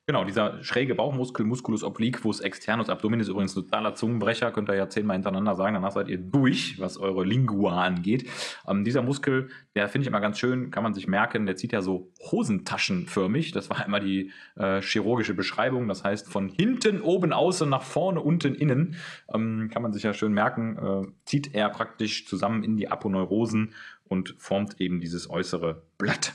Genau, 0.04 0.24
dieser 0.24 0.64
schräge 0.64 0.96
Bauchmuskel, 0.96 1.46
Musculus 1.46 1.84
obliquus 1.84 2.40
externus 2.40 2.90
abdominis, 2.90 3.28
übrigens 3.28 3.56
ein 3.56 3.62
totaler 3.62 3.94
Zungenbrecher, 3.94 4.50
könnt 4.50 4.68
ihr 4.68 4.74
ja 4.74 4.88
zehnmal 4.88 5.14
hintereinander 5.14 5.54
sagen, 5.54 5.74
danach 5.74 5.92
seid 5.92 6.08
ihr 6.08 6.18
durch, 6.18 6.80
was 6.80 6.98
eure 6.98 7.24
Lingua 7.24 7.84
angeht. 7.84 8.28
Ähm, 8.66 8.82
dieser 8.82 9.02
Muskel, 9.02 9.50
der 9.76 9.88
finde 9.88 10.02
ich 10.02 10.08
immer 10.08 10.20
ganz 10.20 10.40
schön, 10.40 10.72
kann 10.72 10.82
man 10.82 10.92
sich 10.92 11.06
merken, 11.06 11.46
der 11.46 11.54
zieht 11.54 11.70
ja 11.70 11.82
so 11.82 12.10
hosentaschenförmig. 12.18 13.52
Das 13.52 13.70
war 13.70 13.86
immer 13.86 14.00
die 14.00 14.32
äh, 14.56 14.82
chirurgische 14.82 15.34
Beschreibung, 15.34 15.86
das 15.86 16.02
heißt 16.02 16.28
von 16.28 16.48
hinten 16.48 17.00
oben 17.00 17.32
außen 17.32 17.68
nach 17.68 17.82
vorne 17.82 18.20
unten 18.20 18.56
innen. 18.56 18.96
Ähm, 19.32 19.70
kann 19.72 19.82
man 19.82 19.92
sich 19.92 20.02
ja 20.02 20.12
schön 20.12 20.32
merken, 20.32 20.78
äh, 20.78 21.06
zieht 21.26 21.54
er 21.54 21.68
praktisch 21.68 22.26
zusammen 22.26 22.64
in 22.64 22.76
die 22.76 22.88
Aponeurosen 22.88 23.72
und 24.02 24.34
formt 24.38 24.80
eben 24.80 24.98
dieses 24.98 25.30
äußere 25.30 25.84
Blatt. 25.96 26.32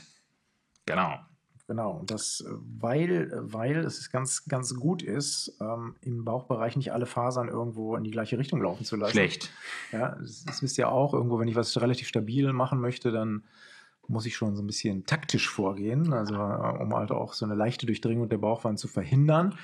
Genau. 0.86 1.18
Genau, 1.68 1.92
und 1.98 2.10
das, 2.10 2.40
äh, 2.40 2.50
weil, 2.80 3.30
weil 3.34 3.76
es 3.84 4.10
ganz, 4.10 4.46
ganz 4.46 4.74
gut 4.74 5.02
ist, 5.02 5.54
ähm, 5.60 5.94
im 6.00 6.24
Bauchbereich 6.24 6.76
nicht 6.76 6.92
alle 6.94 7.04
Fasern 7.04 7.48
irgendwo 7.48 7.94
in 7.94 8.04
die 8.04 8.10
gleiche 8.10 8.38
Richtung 8.38 8.62
laufen 8.62 8.84
zu 8.86 8.96
lassen. 8.96 9.12
Schlecht. 9.12 9.50
Ja, 9.92 10.16
das, 10.18 10.44
das 10.46 10.62
wisst 10.62 10.78
ihr 10.78 10.90
auch, 10.90 11.12
irgendwo, 11.12 11.38
wenn 11.38 11.46
ich 11.46 11.56
was 11.56 11.78
relativ 11.80 12.08
stabil 12.08 12.50
machen 12.54 12.80
möchte, 12.80 13.12
dann 13.12 13.44
muss 14.06 14.24
ich 14.24 14.34
schon 14.34 14.56
so 14.56 14.62
ein 14.62 14.66
bisschen 14.66 15.04
taktisch 15.04 15.50
vorgehen, 15.50 16.14
also 16.14 16.34
äh, 16.34 16.82
um 16.82 16.94
halt 16.94 17.10
auch 17.12 17.34
so 17.34 17.44
eine 17.44 17.54
leichte 17.54 17.84
Durchdringung 17.84 18.30
der 18.30 18.38
Bauchwand 18.38 18.78
zu 18.78 18.88
verhindern. 18.88 19.54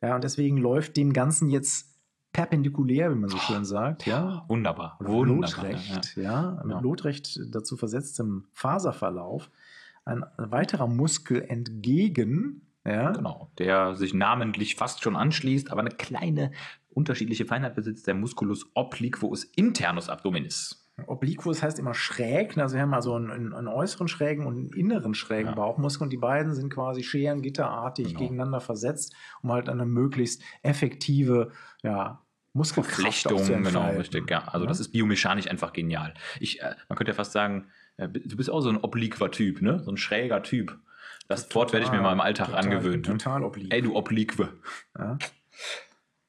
Ja, 0.00 0.14
und 0.14 0.22
deswegen 0.22 0.58
läuft 0.58 0.96
dem 0.96 1.12
Ganzen 1.12 1.50
jetzt 1.50 1.88
perpendikulär, 2.32 3.10
wie 3.10 3.16
man 3.18 3.30
so 3.30 3.38
schön 3.38 3.64
sagt, 3.64 4.06
ja, 4.06 4.44
Wunderbar. 4.46 4.96
oder 5.00 5.08
Wunderbar. 5.08 5.64
lotrecht, 5.64 6.16
ja, 6.16 6.60
mit 6.62 6.70
Ja. 6.76 6.80
lotrecht 6.80 7.40
dazu 7.50 7.76
versetztem 7.76 8.44
Faserverlauf 8.52 9.50
ein 10.08 10.24
weiterer 10.36 10.86
Muskel 10.86 11.42
entgegen, 11.42 12.62
ja, 12.86 13.10
Genau, 13.12 13.50
der 13.58 13.94
sich 13.96 14.14
namentlich 14.14 14.76
fast 14.76 15.02
schon 15.02 15.16
anschließt, 15.16 15.70
aber 15.70 15.80
eine 15.80 15.90
kleine 15.90 16.52
unterschiedliche 16.88 17.44
Feinheit 17.44 17.74
besitzt, 17.74 18.06
der 18.06 18.14
Musculus 18.14 18.66
obliquus 18.74 19.44
internus 19.44 20.08
abdominis. 20.08 20.84
Obliquus 21.06 21.62
heißt 21.62 21.78
immer 21.78 21.94
schräg, 21.94 22.56
ne? 22.56 22.64
also 22.64 22.74
wir 22.74 22.82
haben 22.82 22.94
also 22.94 23.14
einen, 23.14 23.54
einen, 23.54 23.68
äußeren 23.68 24.08
schrägen 24.08 24.46
und 24.46 24.56
einen 24.56 24.72
inneren 24.72 25.14
schrägen 25.14 25.50
Ja. 25.50 25.54
Bauchmuskel 25.54 26.04
und 26.04 26.10
die 26.10 26.16
beiden 26.16 26.54
sind 26.54 26.72
quasi 26.72 27.02
scherengitterartig 27.04 28.08
Genau. 28.08 28.18
gegeneinander 28.20 28.60
versetzt, 28.60 29.14
um 29.42 29.52
halt 29.52 29.68
eine 29.68 29.86
möglichst 29.86 30.42
effektive 30.62 31.52
ja, 31.82 32.20
Muskelkraft 32.52 33.20
zu 33.20 33.36
genau, 33.36 33.90
richtig, 33.90 34.28
ja. 34.30 34.42
Also 34.48 34.64
Ja. 34.64 34.68
das 34.68 34.80
ist 34.80 34.90
biomechanisch 34.90 35.48
einfach 35.48 35.72
genial. 35.72 36.14
Ich, 36.40 36.60
äh, 36.62 36.74
man 36.88 36.96
könnte 36.96 37.12
ja 37.12 37.14
fast 37.16 37.32
sagen, 37.32 37.68
du 38.06 38.36
bist 38.36 38.50
auch 38.50 38.60
so 38.60 38.68
ein 38.68 38.76
obliquer 38.76 39.30
Typ, 39.30 39.60
ne? 39.60 39.80
So 39.80 39.90
ein 39.90 39.96
schräger 39.96 40.42
Typ. 40.42 40.78
Das 41.28 41.54
Wort 41.54 41.72
werde 41.72 41.84
ich 41.84 41.92
mir 41.92 42.00
mal 42.00 42.12
im 42.12 42.20
Alltag 42.20 42.46
total, 42.46 42.64
angewöhnt. 42.64 43.06
Ne? 43.06 43.18
Total 43.18 43.44
oblique. 43.44 43.72
Ey, 43.72 43.82
du 43.82 43.94
Oblique. 43.94 44.48
Ja. 44.98 45.18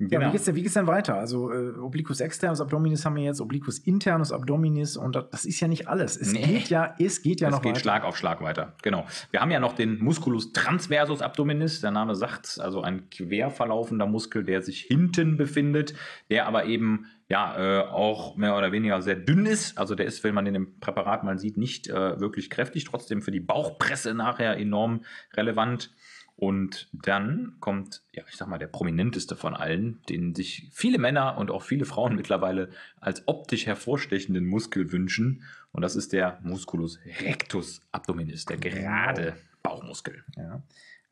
Genau. 0.01 0.21
Ja, 0.21 0.27
wie 0.27 0.31
geht's, 0.31 0.45
denn, 0.45 0.55
wie 0.55 0.61
geht's 0.63 0.75
denn 0.75 0.87
weiter? 0.87 1.15
Also 1.15 1.51
äh, 1.51 1.77
Obliquus 1.77 2.21
externus 2.21 2.61
abdominis 2.61 3.03
haben 3.03 3.17
wir 3.17 3.23
jetzt, 3.23 3.41
Obliquus 3.41 3.79
internus 3.79 4.31
abdominis 4.31 4.95
und 4.95 5.13
das, 5.13 5.25
das 5.29 5.45
ist 5.45 5.59
ja 5.59 5.67
nicht 5.67 5.89
alles. 5.89 6.15
Es 6.15 6.31
Nee. 6.31 6.45
geht 6.45 6.69
ja, 6.69 6.95
es 6.97 7.21
geht 7.21 7.41
ja 7.41 7.49
es 7.49 7.55
noch 7.55 7.61
geht 7.61 7.71
weiter. 7.71 7.81
Schlag 7.81 8.05
auf 8.05 8.15
Schlag 8.15 8.41
weiter. 8.41 8.75
Genau. 8.81 9.05
Wir 9.31 9.41
haben 9.41 9.51
ja 9.51 9.59
noch 9.59 9.73
den 9.73 9.99
Musculus 10.01 10.53
transversus 10.53 11.21
abdominis. 11.21 11.81
Der 11.81 11.91
Name 11.91 12.15
sagt 12.15 12.59
also 12.61 12.81
ein 12.81 13.09
quer 13.09 13.49
verlaufender 13.49 14.07
Muskel, 14.07 14.45
der 14.45 14.61
sich 14.61 14.79
hinten 14.79 15.35
befindet, 15.35 15.93
der 16.29 16.47
aber 16.47 16.63
eben 16.63 17.07
ja 17.27 17.57
äh, 17.57 17.83
auch 17.89 18.37
mehr 18.37 18.57
oder 18.57 18.71
weniger 18.71 19.01
sehr 19.01 19.15
dünn 19.15 19.45
ist. 19.45 19.77
Also 19.77 19.95
der 19.95 20.05
ist, 20.05 20.23
wenn 20.23 20.33
man 20.33 20.45
den 20.45 20.55
im 20.55 20.79
Präparat 20.79 21.25
mal 21.25 21.37
sieht, 21.37 21.57
nicht 21.57 21.89
äh, 21.89 22.17
wirklich 22.21 22.49
kräftig. 22.49 22.85
Trotzdem 22.85 23.21
für 23.21 23.31
die 23.31 23.41
Bauchpresse 23.41 24.13
nachher 24.13 24.57
enorm 24.57 25.01
relevant. 25.35 25.91
Und 26.39 26.87
dann 26.93 27.57
kommt, 27.59 28.01
ja, 28.13 28.23
ich 28.29 28.37
sag 28.37 28.47
mal, 28.47 28.59
der 28.59 28.67
prominenteste 28.67 29.35
von 29.35 29.53
allen, 29.53 30.01
den 30.07 30.33
sich 30.33 30.69
viele 30.71 30.97
Männer 30.97 31.37
und 31.37 31.51
auch 31.51 31.63
viele 31.63 31.83
Frauen 31.83 32.15
mittlerweile 32.15 32.69
als 33.01 33.27
optisch 33.27 33.65
hervorstechenden 33.65 34.45
Muskel 34.45 34.93
wünschen. 34.93 35.43
Und 35.73 35.81
das 35.81 35.97
ist 35.97 36.13
der 36.13 36.39
Musculus 36.41 36.97
rectus 37.19 37.81
abdominis, 37.91 38.45
der 38.45 38.55
gerade 38.55 39.35
Bauchmuskel. 39.63 40.23
Ja, 40.37 40.63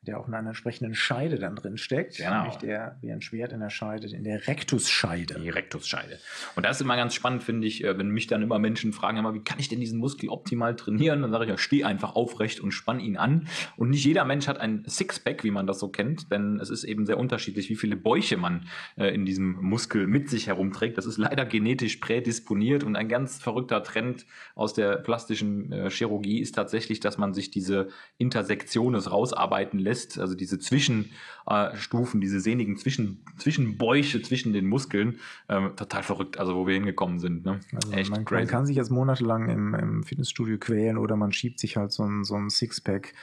der 0.08 0.20
auch 0.20 0.28
in 0.28 0.34
einer 0.34 0.50
entsprechenden 0.50 0.96
Scheide 0.96 1.38
dann 1.38 1.56
drin 1.56 1.78
steckt. 1.78 2.18
Genau. 2.18 2.42
Nämlich 2.42 2.56
der, 2.56 2.98
wie 3.02 3.12
ein 3.12 3.22
Schwert 3.22 3.54
in 3.54 3.60
der 3.60 3.70
Scheide, 3.70 4.08
in 4.08 4.24
der 4.24 4.48
Rektusscheide. 4.48 5.40
Die 5.40 5.50
Rektusscheide. 5.50 6.20
Und 6.56 6.66
das 6.66 6.78
ist 6.78 6.82
immer 6.82 6.96
ganz 6.96 7.14
spannend, 7.14 7.44
finde 7.44 7.68
ich, 7.68 7.84
äh, 7.84 7.98
wenn 7.98 8.10
mich 8.10 8.28
dann 8.28 8.42
immer 8.42 8.60
Menschen 8.60 8.94
fragen, 8.94 9.22
mal, 9.22 9.34
wie 9.34 9.44
kann 9.44 9.60
ich 9.60 9.70
denn 9.70 9.80
diesen 9.80 10.00
Muskel 10.00 10.30
optimal 10.30 10.76
trainieren? 10.76 11.22
Dann 11.22 11.32
sage 11.32 11.46
ich 11.46 11.50
ja, 11.50 11.58
steh 11.58 11.84
einfach 11.84 12.16
aufrecht 12.16 12.60
und 12.60 12.72
spann 12.72 13.00
ihn 13.00 13.18
an. 13.18 13.48
Und 13.76 13.90
nicht 13.90 14.06
jeder 14.06 14.26
Mensch 14.26 14.48
hat 14.48 14.60
ein 14.60 14.84
Sixpack, 14.88 15.44
wie 15.44 15.52
man 15.52 15.68
das 15.68 15.80
so 15.80 15.90
kennt, 15.90 16.32
denn 16.32 16.60
es 16.60 16.70
ist 16.70 16.84
eben 16.84 17.06
sehr 17.06 17.18
unterschiedlich, 17.18 17.70
wie 17.70 17.76
viele 17.76 17.96
Bäuche 17.96 18.38
man 18.38 18.68
äh, 18.96 19.14
in 19.14 19.26
diesem 19.26 19.58
Muskel 19.62 20.08
mit 20.08 20.30
sich 20.30 20.48
herumträgt. 20.48 20.98
Das 20.98 21.06
ist 21.06 21.18
leider 21.18 21.46
genetisch 21.46 21.98
prädisponiert 21.98 22.84
und 22.84 22.96
ein 22.96 23.10
ganz 23.10 23.42
verrückter 23.42 23.84
Trend 23.84 24.26
aus 24.56 24.74
der 24.74 24.98
plastischen 24.98 25.72
äh, 25.72 25.90
Chirurgie 25.90 26.40
ist 26.40 26.56
tatsächlich, 26.56 27.00
dass 27.00 27.18
man 27.18 27.34
sich 27.34 27.52
diese 27.52 27.90
Intersektiones 28.18 29.12
rausarbeiten 29.12 29.80
lässt, 29.80 29.97
also 30.20 30.36
diese 30.36 30.60
Zwischenstufen, 30.60 32.22
diese 32.22 32.40
sehnigen 32.40 32.78
Zwischen, 32.78 33.24
Zwischenbäuche 33.38 34.22
zwischen 34.22 34.54
den 34.54 34.66
Muskeln. 34.68 35.20
Ähm, 35.50 35.72
total 35.76 36.04
verrückt, 36.04 36.38
also 36.40 36.56
wo 36.56 36.68
wir 36.68 36.74
hingekommen 36.76 37.20
sind. 37.20 37.46
Ne? 37.46 37.60
Also 37.74 37.92
Echt 37.94 38.10
man, 38.12 38.26
man 38.30 38.48
kann 38.48 38.66
sich 38.66 38.76
jetzt 38.76 38.90
monatelang 38.92 39.50
im, 39.50 39.74
im 39.74 40.04
Fitnessstudio 40.04 40.58
quälen 40.58 40.98
oder 40.98 41.16
man 41.16 41.32
schiebt 41.32 41.60
sich 41.60 41.78
halt 41.78 41.92
so 41.92 42.04
ein, 42.04 42.24
so 42.24 42.36
ein 42.36 42.50
Sixpack 42.50 43.14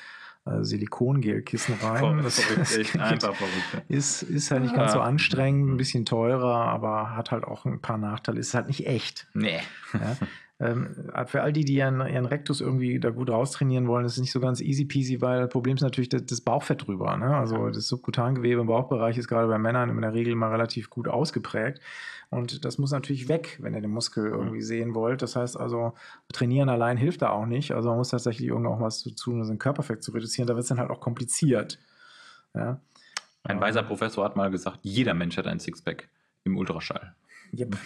äh, 0.46 0.62
Silikongelkissen 0.62 1.74
rein. 1.82 1.98
Verrückt, 1.98 2.24
Das, 2.24 2.40
verrückt, 2.40 2.76
echt 2.78 2.98
einfach 2.98 3.34
verrückt. 3.34 3.84
ist, 3.90 4.22
ist 4.22 4.50
halt 4.50 4.62
nicht 4.62 4.74
ganz 4.74 4.92
so 4.92 5.00
Ah. 5.00 5.04
anstrengend, 5.06 5.70
ein 5.70 5.76
bisschen 5.76 6.04
teurer, 6.04 6.66
aber 6.66 7.16
hat 7.16 7.30
halt 7.30 7.44
auch 7.44 7.64
ein 7.64 7.80
paar 7.80 7.98
Nachteile. 7.98 8.38
Ist 8.40 8.54
halt 8.54 8.68
nicht 8.68 8.86
echt. 8.86 9.26
Nee. 9.34 9.60
Ja. 9.94 10.16
Ähm, 10.64 11.10
für 11.26 11.42
all 11.42 11.52
die, 11.52 11.64
die 11.64 11.74
ihren, 11.74 12.00
ihren 12.00 12.24
Rektus 12.24 12.62
irgendwie 12.62 12.98
da 12.98 13.10
gut 13.10 13.28
raustrainieren 13.28 13.86
wollen, 13.86 14.06
ist 14.06 14.12
es 14.12 14.20
nicht 14.20 14.32
so 14.32 14.40
ganz 14.40 14.62
easy 14.62 14.86
peasy, 14.86 15.20
weil 15.20 15.40
das 15.42 15.50
Problem 15.50 15.76
ist 15.76 15.82
natürlich 15.82 16.08
das, 16.08 16.24
das 16.24 16.40
Bauchfett 16.40 16.86
drüber. 16.86 17.14
Ne? 17.18 17.36
Also 17.36 17.68
das 17.68 17.86
Subkutangewebe 17.86 18.62
im 18.62 18.66
Bauchbereich 18.66 19.18
ist 19.18 19.28
gerade 19.28 19.46
bei 19.46 19.58
Männern 19.58 19.90
in 19.90 20.00
der 20.00 20.14
Regel 20.14 20.32
immer 20.32 20.50
relativ 20.50 20.88
gut 20.88 21.06
ausgeprägt. 21.06 21.80
Und 22.30 22.64
das 22.64 22.78
muss 22.78 22.92
natürlich 22.92 23.28
weg, 23.28 23.58
wenn 23.60 23.74
ihr 23.74 23.82
den 23.82 23.90
Muskel 23.90 24.26
irgendwie 24.26 24.62
sehen 24.62 24.94
wollt. 24.94 25.20
Das 25.20 25.36
heißt 25.36 25.60
also, 25.60 25.92
trainieren 26.32 26.70
allein 26.70 26.96
hilft 26.96 27.20
da 27.20 27.28
auch 27.28 27.46
nicht. 27.46 27.72
Also 27.72 27.90
man 27.90 27.98
muss 27.98 28.08
tatsächlich 28.08 28.48
irgendwie 28.48 28.68
auch 28.68 28.80
was 28.80 29.00
zu 29.00 29.10
tun, 29.10 29.40
um 29.40 29.44
sein 29.44 29.58
Körperfett 29.58 30.02
zu 30.02 30.12
reduzieren. 30.12 30.46
Da 30.46 30.54
wird 30.54 30.62
es 30.62 30.68
dann 30.68 30.78
halt 30.78 30.90
auch 30.90 31.00
kompliziert. 31.00 31.78
Ja? 32.54 32.80
Ein 33.42 33.60
weiser 33.60 33.82
Professor 33.82 34.24
hat 34.24 34.34
mal 34.34 34.50
gesagt, 34.50 34.78
jeder 34.82 35.12
Mensch 35.12 35.36
hat 35.36 35.46
ein 35.46 35.60
Sixpack. 35.60 36.08
im 36.44 36.56
Ultraschall. 36.56 37.14
Yep. 37.56 37.76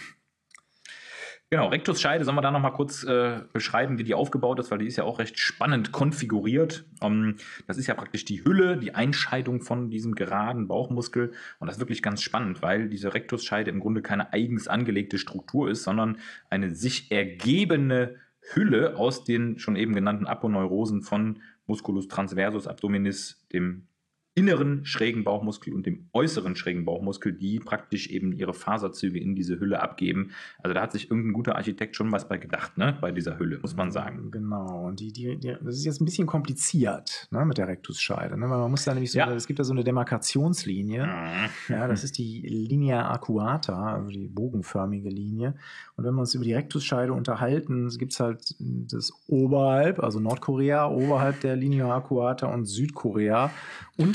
Genau, 1.51 1.69
Rektusscheide, 1.69 2.23
sollen 2.23 2.37
wir 2.37 2.43
da 2.43 2.51
nochmal 2.51 2.73
kurz 2.73 3.03
äh, 3.03 3.41
beschreiben, 3.51 3.97
wie 3.97 4.03
die 4.03 4.13
aufgebaut 4.13 4.59
ist, 4.59 4.69
weil 4.69 4.77
die 4.77 4.85
ist 4.85 4.97
ja 4.97 5.03
auch 5.03 5.17
recht 5.17 5.39
spannend 5.39 5.91
konfiguriert. 5.91 6.85
Ähm, 7.01 7.37
das 7.65 7.79
ist 7.79 7.87
ja 7.87 7.95
praktisch 7.95 8.23
die 8.23 8.45
Hülle, 8.45 8.77
die 8.77 8.93
Einscheidung 8.93 9.61
von 9.61 9.89
diesem 9.89 10.13
geraden 10.13 10.67
Bauchmuskel. 10.67 11.31
Und 11.57 11.65
das 11.65 11.77
ist 11.77 11.81
wirklich 11.81 12.03
ganz 12.03 12.21
spannend, 12.21 12.61
weil 12.61 12.87
diese 12.87 13.15
Rektusscheide 13.15 13.71
im 13.71 13.79
Grunde 13.79 14.03
keine 14.03 14.31
eigens 14.31 14.67
angelegte 14.67 15.17
Struktur 15.17 15.71
ist, 15.71 15.81
sondern 15.81 16.19
eine 16.51 16.75
sich 16.75 17.11
ergebene 17.11 18.17
Hülle 18.53 18.95
aus 18.95 19.23
den 19.23 19.57
schon 19.57 19.75
eben 19.75 19.95
genannten 19.95 20.27
Aponeurosen 20.27 21.01
von 21.01 21.41
Musculus 21.65 22.07
transversus 22.07 22.67
abdominis, 22.67 23.47
dem 23.51 23.87
inneren 24.35 24.85
schrägen 24.85 25.23
Bauchmuskel 25.23 25.73
und 25.73 25.85
dem 25.85 26.07
äußeren 26.13 26.55
schrägen 26.55 26.85
Bauchmuskel, 26.85 27.33
die 27.33 27.59
praktisch 27.59 28.09
eben 28.09 28.31
ihre 28.31 28.53
Faserzüge 28.53 29.19
in 29.19 29.35
diese 29.35 29.59
Hülle 29.59 29.81
abgeben. 29.81 30.31
Also 30.63 30.73
da 30.73 30.81
hat 30.81 30.91
sich 30.91 31.09
irgendein 31.09 31.33
guter 31.33 31.55
Architekt 31.55 31.95
schon 31.95 32.11
was 32.11 32.29
bei 32.29 32.37
gedacht, 32.37 32.77
ne? 32.77 32.97
bei 33.01 33.11
dieser 33.11 33.37
Hülle, 33.37 33.59
muss 33.61 33.75
man 33.75 33.91
sagen. 33.91 34.31
Genau, 34.31 34.87
und 34.87 34.99
die, 34.99 35.11
die, 35.11 35.37
die 35.37 35.55
das 35.61 35.75
ist 35.75 35.85
jetzt 35.85 35.99
ein 35.99 36.05
bisschen 36.05 36.27
kompliziert 36.27 37.27
ne? 37.31 37.43
mit 37.45 37.57
der 37.57 37.67
Rektusscheide, 37.67 38.37
ne? 38.37 38.49
weil 38.49 38.59
man 38.59 38.71
muss 38.71 38.85
da 38.85 38.93
nämlich 38.93 39.11
so, 39.11 39.19
Ja. 39.19 39.31
es 39.33 39.47
gibt 39.47 39.59
da 39.59 39.63
so 39.63 39.73
eine 39.73 39.83
Demarkationslinie. 39.83 41.05
Mhm. 41.05 41.73
Ja, 41.73 41.87
das 41.87 42.03
ist 42.03 42.17
die 42.17 42.41
Linea 42.41 43.07
arcuata, 43.07 43.95
also 43.95 44.09
die 44.09 44.27
bogenförmige 44.27 45.09
Linie. 45.09 45.55
Und 45.95 46.05
wenn 46.05 46.13
wir 46.13 46.21
uns 46.21 46.33
über 46.35 46.45
die 46.45 46.53
Rektusscheide 46.53 47.11
unterhalten, 47.11 47.89
gibt 47.97 48.13
es 48.13 48.19
halt 48.19 48.55
das 48.59 49.11
oberhalb, 49.27 49.99
also 50.01 50.19
Nordkorea 50.19 50.87
oberhalb 50.87 51.41
der 51.41 51.55
Linea 51.55 51.89
arcuata 51.93 52.47
und 52.47 52.65
Südkorea 52.65 53.51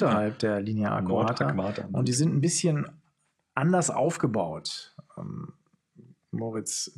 unterhalb 0.06 0.38
der 0.38 0.60
arcuata. 0.92 1.44
Nordäquator. 1.52 1.84
Und 1.92 2.08
die 2.08 2.12
sind 2.12 2.34
ein 2.34 2.40
bisschen 2.40 2.86
anders 3.54 3.90
aufgebaut. 3.90 4.94
Ähm, 5.18 5.52
Moritz, 6.30 6.90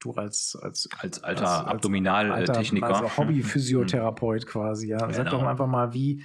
du 0.00 0.12
als, 0.12 0.56
als 0.60 0.88
als 0.98 1.22
alter 1.24 1.42
als- 1.48 1.58
als 1.60 1.68
Abdominaltechniker. 1.68 2.86
Also 2.86 3.08
Hobbyphysiotherapeut 3.16 4.46
quasi, 4.46 4.88
ja. 4.88 4.98
Sag 4.98 5.26
Genau. 5.26 5.30
doch 5.30 5.42
einfach 5.44 5.66
mal, 5.66 5.92
wie 5.94 6.22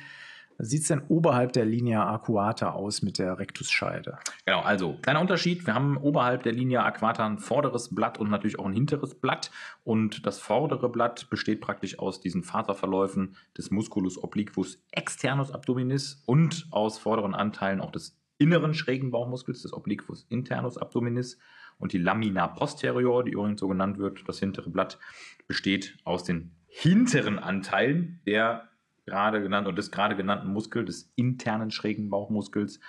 sieht 0.63 0.81
es 0.81 0.87
denn 0.87 1.01
oberhalb 1.07 1.53
der 1.53 1.65
Linea 1.65 2.03
arcuata 2.03 2.71
aus 2.71 3.01
mit 3.01 3.17
der 3.17 3.39
Rektusscheide? 3.39 4.17
Genau, 4.45 4.61
also 4.61 4.97
kleiner 5.01 5.21
Unterschied. 5.21 5.65
Wir 5.65 5.73
haben 5.73 5.97
oberhalb 5.97 6.43
der 6.43 6.53
Linie 6.53 6.83
Aquata 6.83 7.25
ein 7.25 7.39
vorderes 7.39 7.93
Blatt 7.93 8.19
und 8.19 8.29
natürlich 8.29 8.59
auch 8.59 8.65
ein 8.65 8.73
hinteres 8.73 9.15
Blatt. 9.15 9.51
Und 9.83 10.25
das 10.25 10.39
vordere 10.39 10.89
Blatt 10.89 11.29
besteht 11.29 11.61
praktisch 11.61 11.99
aus 11.99 12.21
diesen 12.21 12.43
Faserverläufen 12.43 13.35
des 13.57 13.71
Musculus 13.71 14.21
obliquus 14.21 14.83
externus 14.91 15.51
abdominis 15.51 16.23
und 16.25 16.67
aus 16.71 16.97
vorderen 16.97 17.33
Anteilen 17.33 17.81
auch 17.81 17.91
des 17.91 18.19
inneren 18.37 18.73
schrägen 18.73 19.11
Bauchmuskels, 19.11 19.61
des 19.61 19.73
obliquus 19.73 20.25
internus 20.29 20.77
abdominis. 20.77 21.37
Und 21.77 21.93
die 21.93 21.97
Lamina 21.97 22.47
posterior, 22.47 23.23
die 23.23 23.31
übrigens 23.31 23.59
so 23.59 23.67
genannt 23.67 23.97
wird, 23.97 24.27
das 24.27 24.39
hintere 24.39 24.69
Blatt, 24.69 24.99
besteht 25.47 25.97
aus 26.03 26.23
den 26.23 26.55
hinteren 26.67 27.37
Anteilen 27.37 28.21
der 28.25 28.70
gerade 29.05 29.41
genannten 29.41 29.69
und 29.69 29.77
des 29.77 29.91
gerade 29.91 30.15
genannten 30.15 30.51
Muskel, 30.51 30.85
des 30.85 31.11
internen 31.15 31.71
schrägen 31.71 32.09
Bauchmuskels. 32.09 32.79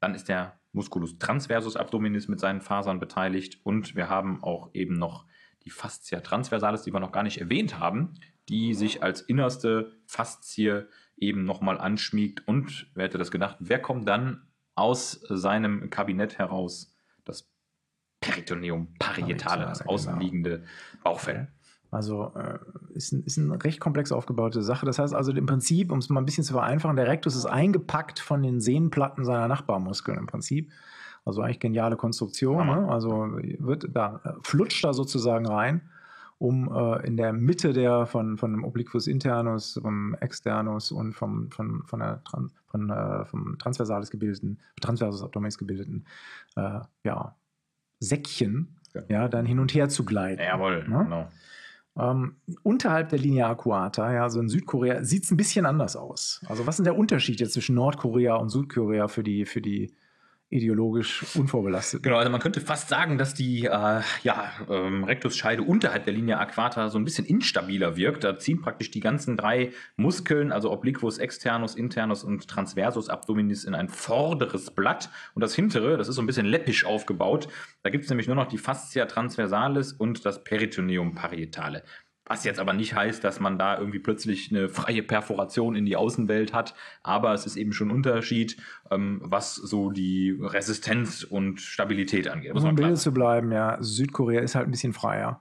Dann 0.00 0.14
ist 0.14 0.28
der 0.28 0.58
Musculus 0.72 1.18
transversus 1.18 1.76
abdominis 1.76 2.28
mit 2.28 2.40
seinen 2.40 2.60
Fasern 2.60 3.00
beteiligt 3.00 3.60
und 3.64 3.94
wir 3.94 4.08
haben 4.08 4.42
auch 4.42 4.70
eben 4.74 4.94
noch 4.94 5.24
die 5.64 5.70
Fascia 5.70 6.20
transversalis, 6.20 6.82
die 6.82 6.92
wir 6.92 7.00
noch 7.00 7.12
gar 7.12 7.22
nicht 7.22 7.40
erwähnt 7.40 7.78
haben, 7.78 8.14
die 8.48 8.74
sich 8.74 9.02
als 9.02 9.22
innerste 9.22 9.92
Faszie 10.06 10.86
eben 11.16 11.44
nochmal 11.44 11.78
anschmiegt 11.78 12.46
und, 12.46 12.90
wer 12.94 13.04
hätte 13.04 13.18
das 13.18 13.30
gedacht, 13.30 13.56
wer 13.60 13.80
kommt 13.80 14.08
dann 14.08 14.46
aus 14.74 15.12
seinem 15.28 15.88
Kabinett 15.90 16.38
heraus? 16.38 16.94
Das 17.24 17.50
Peritoneum 18.20 18.94
parietale, 18.98 19.64
das 19.64 19.78
genau. 19.78 19.92
außenliegende 19.92 20.64
Bauchfell. 21.02 21.48
Also 21.94 22.32
äh, 22.34 22.58
ist, 22.94 23.12
ein, 23.12 23.22
ist 23.22 23.38
eine 23.38 23.62
recht 23.62 23.78
komplex 23.78 24.10
aufgebaute 24.10 24.62
Sache. 24.62 24.84
Das 24.84 24.98
heißt 24.98 25.14
also 25.14 25.30
im 25.32 25.46
Prinzip, 25.46 25.92
um 25.92 25.98
es 25.98 26.08
mal 26.08 26.20
ein 26.20 26.26
bisschen 26.26 26.42
zu 26.42 26.52
vereinfachen, 26.52 26.96
der 26.96 27.06
Rectus 27.06 27.36
ist 27.36 27.46
eingepackt 27.46 28.18
von 28.18 28.42
den 28.42 28.60
Sehnenplatten 28.60 29.24
seiner 29.24 29.46
Nachbarmuskeln 29.46 30.18
im 30.18 30.26
Prinzip. 30.26 30.72
Also 31.24 31.40
eigentlich 31.40 31.60
geniale 31.60 31.96
Konstruktion. 31.96 32.66
Ne? 32.66 32.88
Also 32.88 33.28
wird 33.58 33.88
da 33.92 34.20
äh, 34.24 34.32
flutscht 34.42 34.84
da 34.84 34.92
sozusagen 34.92 35.46
rein, 35.46 35.82
um 36.38 36.68
äh, 36.74 37.06
in 37.06 37.16
der 37.16 37.32
Mitte 37.32 37.72
der 37.72 38.06
von, 38.06 38.38
von 38.38 38.52
dem 38.52 38.64
Obliquus 38.64 39.06
internus, 39.06 39.78
vom 39.80 40.14
externus 40.20 40.90
und 40.90 41.12
vom, 41.14 41.50
von, 41.52 41.84
von 41.84 42.00
der 42.00 42.24
Tran 42.24 42.50
von, 42.66 42.90
äh, 42.90 43.24
vom 43.24 43.56
transversalis 43.58 44.10
gebildeten, 44.10 44.58
transversus 44.80 45.22
abdominis 45.22 45.58
gebildeten 45.58 46.06
äh, 46.56 46.80
ja, 47.04 47.36
Säckchen 48.00 48.74
Ja. 48.94 49.02
ja. 49.08 49.28
dann 49.28 49.46
hin 49.46 49.60
und 49.60 49.72
her 49.74 49.88
zu 49.88 50.04
gleiten. 50.04 50.42
Jawohl, 50.42 50.88
Ne? 50.88 51.04
genau. 51.04 51.28
Ähm, 51.96 52.36
unterhalb 52.62 53.10
der 53.10 53.20
Linie 53.20 53.46
Arcuata, 53.46 54.12
ja, 54.12 54.24
also 54.24 54.40
in 54.40 54.48
Südkorea, 54.48 55.04
sieht 55.04 55.24
es 55.24 55.30
ein 55.30 55.36
bisschen 55.36 55.64
anders 55.64 55.94
aus. 55.94 56.40
Also, 56.46 56.66
was 56.66 56.78
ist 56.78 56.84
der 56.84 56.96
Unterschied 56.96 57.40
jetzt 57.40 57.52
zwischen 57.52 57.76
Nordkorea 57.76 58.34
und 58.34 58.50
Südkorea 58.50 59.06
für 59.08 59.22
die, 59.22 59.44
für 59.44 59.60
die 59.60 59.92
ideologisch 60.50 61.24
unvorbelasteten? 61.36 62.02
Genau, 62.02 62.16
also 62.16 62.30
man 62.30 62.40
könnte 62.40 62.60
fast 62.60 62.88
sagen, 62.88 63.18
dass 63.18 63.34
die 63.34 63.64
äh, 63.64 64.02
ja, 64.22 64.52
ähm, 64.68 65.04
Rektusscheide 65.04 65.62
unterhalb 65.62 66.04
der 66.04 66.12
Linie 66.12 66.38
Aquata 66.38 66.88
so 66.88 66.98
ein 66.98 67.04
bisschen 67.04 67.26
instabiler 67.26 67.96
wirkt. 67.96 68.24
Da 68.24 68.38
ziehen 68.38 68.60
praktisch 68.60 68.90
die 68.90 69.00
ganzen 69.00 69.36
drei 69.36 69.72
Muskeln, 69.96 70.52
also 70.52 70.70
Obliquus 70.70 71.18
externus, 71.18 71.74
internus 71.74 72.24
und 72.24 72.46
transversus 72.48 73.08
abdominis 73.08 73.64
in 73.64 73.74
ein 73.74 73.88
vorderes 73.88 74.70
Blatt. 74.70 75.10
Und 75.34 75.42
das 75.42 75.54
hintere, 75.54 75.96
das 75.96 76.08
ist 76.08 76.16
so 76.16 76.22
ein 76.22 76.26
bisschen 76.26 76.46
läppisch 76.46 76.84
aufgebaut. 76.84 77.48
Da 77.82 77.90
gibt 77.90 78.04
es 78.04 78.10
nämlich 78.10 78.26
nur 78.26 78.36
noch 78.36 78.46
die 78.46 78.58
Fascia 78.58 79.06
transversalis 79.06 79.92
und 79.92 80.24
das 80.24 80.44
Peritoneum 80.44 81.14
parietale. 81.14 81.82
Was 82.26 82.44
jetzt 82.44 82.58
aber 82.58 82.72
nicht 82.72 82.94
heißt, 82.94 83.22
dass 83.22 83.38
man 83.38 83.58
da 83.58 83.76
irgendwie 83.78 83.98
plötzlich 83.98 84.50
eine 84.50 84.70
freie 84.70 85.02
Perforation 85.02 85.76
in 85.76 85.84
die 85.84 85.94
Außenwelt 85.96 86.54
hat. 86.54 86.74
Aber 87.02 87.34
es 87.34 87.44
ist 87.44 87.56
eben 87.56 87.72
schon 87.74 87.88
ein 87.88 87.96
Unterschied, 87.96 88.56
ähm, 88.90 89.20
was 89.22 89.56
so 89.56 89.90
die 89.90 90.38
Resistenz 90.40 91.22
und 91.22 91.60
Stabilität 91.60 92.28
angeht. 92.28 92.52
Um 92.54 92.64
im 92.66 92.74
Bilde 92.76 92.94
zu 92.94 93.12
bleiben, 93.12 93.52
ja, 93.52 93.76
Südkorea 93.80 94.40
ist 94.40 94.54
halt 94.54 94.66
ein 94.68 94.70
bisschen 94.70 94.94
freier. 94.94 95.40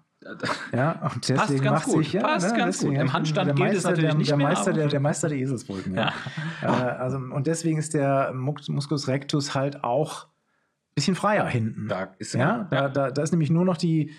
Ja, 0.73 1.09
und 1.15 1.27
deswegen 1.29 1.63
ganz 1.63 1.79
macht 1.81 1.85
gut, 1.85 2.03
sich 2.03 2.13
ja, 2.13 2.21
passt 2.21 2.51
ne, 2.51 2.57
ganz 2.57 2.79
gut. 2.79 2.89
Im 2.89 2.95
ja, 3.07 3.13
Handstand 3.13 3.47
der 3.47 3.55
gilt 3.55 3.69
es 3.69 3.73
Meister, 3.75 3.89
natürlich 3.89 4.09
der, 4.09 4.17
nicht 4.17 4.29
der 4.29 4.37
mehr, 4.37 4.47
Meister, 4.47 4.73
der, 4.73 4.87
der 4.87 4.99
Meister 4.99 5.29
der 5.29 5.37
Eselsbrücken. 5.37 5.95
Ja. 5.95 6.13
Äh, 6.61 6.65
also, 6.65 7.17
und 7.17 7.47
deswegen 7.47 7.77
ist 7.77 7.93
der 7.93 8.33
Mus- 8.33 8.67
Musculus 8.69 9.07
rectus 9.07 9.55
halt 9.55 9.83
auch 9.85 10.25
ein 10.25 10.95
bisschen 10.95 11.15
freier 11.15 11.45
hinten. 11.45 11.87
Da 11.87 12.13
ist 12.19 12.33
Ja, 12.33 12.67
da, 12.69 12.89
da, 12.89 13.11
da 13.11 13.21
ist 13.21 13.31
nämlich 13.31 13.49
nur 13.49 13.63
noch 13.65 13.77
die 13.77 14.11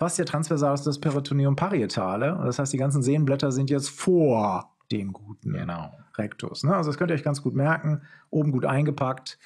Fascia 0.00 0.24
transversalis 0.24 0.82
das 0.82 0.98
Peritoneum 0.98 1.56
parietale. 1.56 2.34
Und 2.34 2.46
Das 2.46 2.58
heißt, 2.58 2.72
die 2.72 2.78
ganzen 2.78 3.02
Sehnenblätter 3.02 3.52
sind 3.52 3.68
jetzt 3.68 3.90
vor 3.90 4.74
dem 4.90 5.12
guten 5.12 5.52
Genau. 5.52 5.94
Rectus. 6.16 6.64
Ne? 6.64 6.74
Also 6.74 6.88
das 6.90 6.96
könnt 6.96 7.10
ihr 7.10 7.14
euch 7.14 7.22
ganz 7.22 7.42
gut 7.42 7.54
merken. 7.54 8.00
Oben 8.30 8.50
gut 8.50 8.64
eingepackt, 8.64 9.38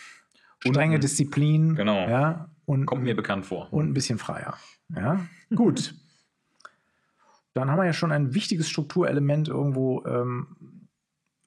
strenge 0.61 0.95
Unten- 0.95 1.01
Disziplin. 1.01 1.75
Genau. 1.75 2.09
Ja, 2.09 2.51
und, 2.67 2.87
Kommt 2.87 3.03
mir 3.03 3.17
bekannt 3.17 3.47
vor. 3.47 3.67
und 3.73 3.89
ein 3.91 3.95
bisschen 3.95 4.19
freier. 4.19 4.55
Ja, 4.95 5.27
gut. 5.57 5.97
Dann 7.55 7.69
haben 7.69 7.79
wir 7.79 7.85
ja 7.87 7.93
schon 7.93 8.13
ein 8.13 8.33
wichtiges 8.35 8.69
Strukturelement 8.71 9.49
irgendwo 9.49 10.05
ähm, 10.07 10.87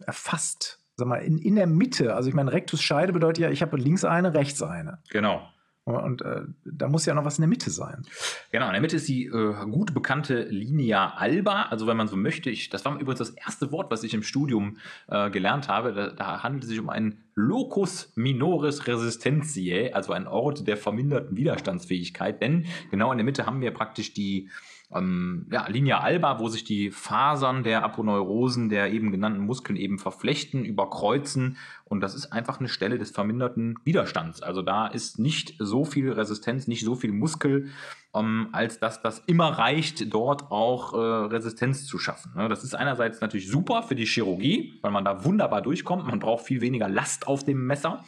erfasst. 0.06 0.80
Sag 0.98 1.08
mal, 1.08 1.18
in, 1.18 1.38
in 1.38 1.56
der 1.56 1.68
Mitte, 1.68 2.14
also 2.14 2.28
ich 2.28 2.36
meine, 2.36 2.52
Rectusscheide 2.52 3.14
bedeutet 3.14 3.42
ja, 3.44 3.50
ich 3.52 3.62
habe 3.62 3.78
links 3.78 4.04
eine, 4.04 4.34
rechts 4.34 4.62
eine. 4.62 5.00
Genau. 5.12 5.48
Und 5.88 6.22
äh, 6.22 6.42
da 6.66 6.90
muss 6.90 7.06
ja 7.06 7.14
noch 7.14 7.24
was 7.24 7.38
in 7.38 7.44
der 7.44 7.50
Mitte 7.50 7.72
sein. 7.72 8.04
Genau, 8.52 8.68
in 8.68 8.74
der 8.74 8.82
Mitte 8.82 8.98
ist 8.98 9.08
die 9.08 9.28
äh, 9.28 9.66
gut 9.72 9.94
bekannte 9.94 10.44
Linea 10.44 11.14
alba. 11.16 11.64
Also 11.64 11.88
wenn 11.88 11.96
man 11.96 12.10
so 12.10 12.18
möchte, 12.18 12.50
ich, 12.50 12.70
das 12.70 12.84
war 12.84 12.94
übrigens 13.00 13.20
das 13.20 13.30
erste 13.30 13.72
Wort, 13.72 13.90
was 13.90 14.04
ich 14.04 14.14
im 14.14 14.22
Studium 14.22 14.78
äh, 15.08 15.30
gelernt 15.30 15.70
habe. 15.70 15.94
Da, 15.94 16.10
da 16.10 16.44
handelt 16.44 16.64
es 16.64 16.70
sich 16.70 16.80
um 16.80 16.90
einen 16.90 17.24
Locus 17.38 18.12
minoris 18.16 18.88
resistentiae, 18.88 19.94
also 19.94 20.12
ein 20.12 20.28
Ort 20.28 20.68
der 20.68 20.76
verminderten 20.76 21.38
Widerstandsfähigkeit. 21.38 22.42
Denn 22.42 22.66
genau 22.90 23.12
in 23.12 23.20
der 23.20 23.26
Mitte 23.26 23.46
haben 23.46 23.62
wir 23.62 23.70
praktisch 23.70 24.12
die 24.16 24.50
ähm, 24.92 25.46
ja, 25.52 25.68
Linea 25.68 26.00
alba, 26.00 26.40
wo 26.40 26.48
sich 26.50 26.64
die 26.64 26.90
Fasern 26.90 27.64
der 27.64 27.84
Aponeurosen 27.84 28.70
der 28.70 28.92
eben 28.92 29.12
genannten 29.12 29.42
Muskeln 29.42 29.78
eben 29.78 30.00
verflechten, 30.00 30.66
überkreuzen. 30.66 31.58
Und 31.86 32.02
das 32.02 32.16
ist 32.16 32.34
einfach 32.34 32.60
eine 32.60 32.70
Stelle 32.70 32.98
des 32.98 33.12
verminderten 33.12 33.76
Widerstands. 33.84 34.42
Also 34.42 34.64
da 34.64 34.88
ist 34.88 35.20
nicht 35.20 35.54
so 35.60 35.86
viel 35.86 36.12
Resistenz, 36.12 36.68
nicht 36.68 36.84
so 36.84 36.96
viel 36.96 37.12
Muskel, 37.12 37.68
ähm, 38.14 38.50
als 38.52 38.80
dass 38.80 39.02
das 39.02 39.20
immer 39.20 39.50
reicht, 39.50 40.14
dort 40.14 40.52
auch 40.52 40.94
äh, 40.94 40.98
Resistenz 40.98 41.86
zu 41.86 42.00
schaffen. 42.00 42.34
Ne? 42.36 42.50
Das 42.50 42.64
ist 42.64 42.76
einerseits 42.76 43.22
natürlich 43.22 43.50
super 43.50 43.84
für 43.84 43.96
die 43.96 44.06
Chirurgie, 44.06 44.80
weil 44.82 44.92
man 44.92 45.06
da 45.06 45.24
wunderbar 45.24 45.62
durchkommt. 45.62 46.06
Man 46.06 46.20
braucht 46.20 46.46
viel 46.46 46.62
weniger 46.62 46.90
Last 46.90 47.28
auf 47.28 47.44
dem 47.44 47.66
Messer. 47.66 48.04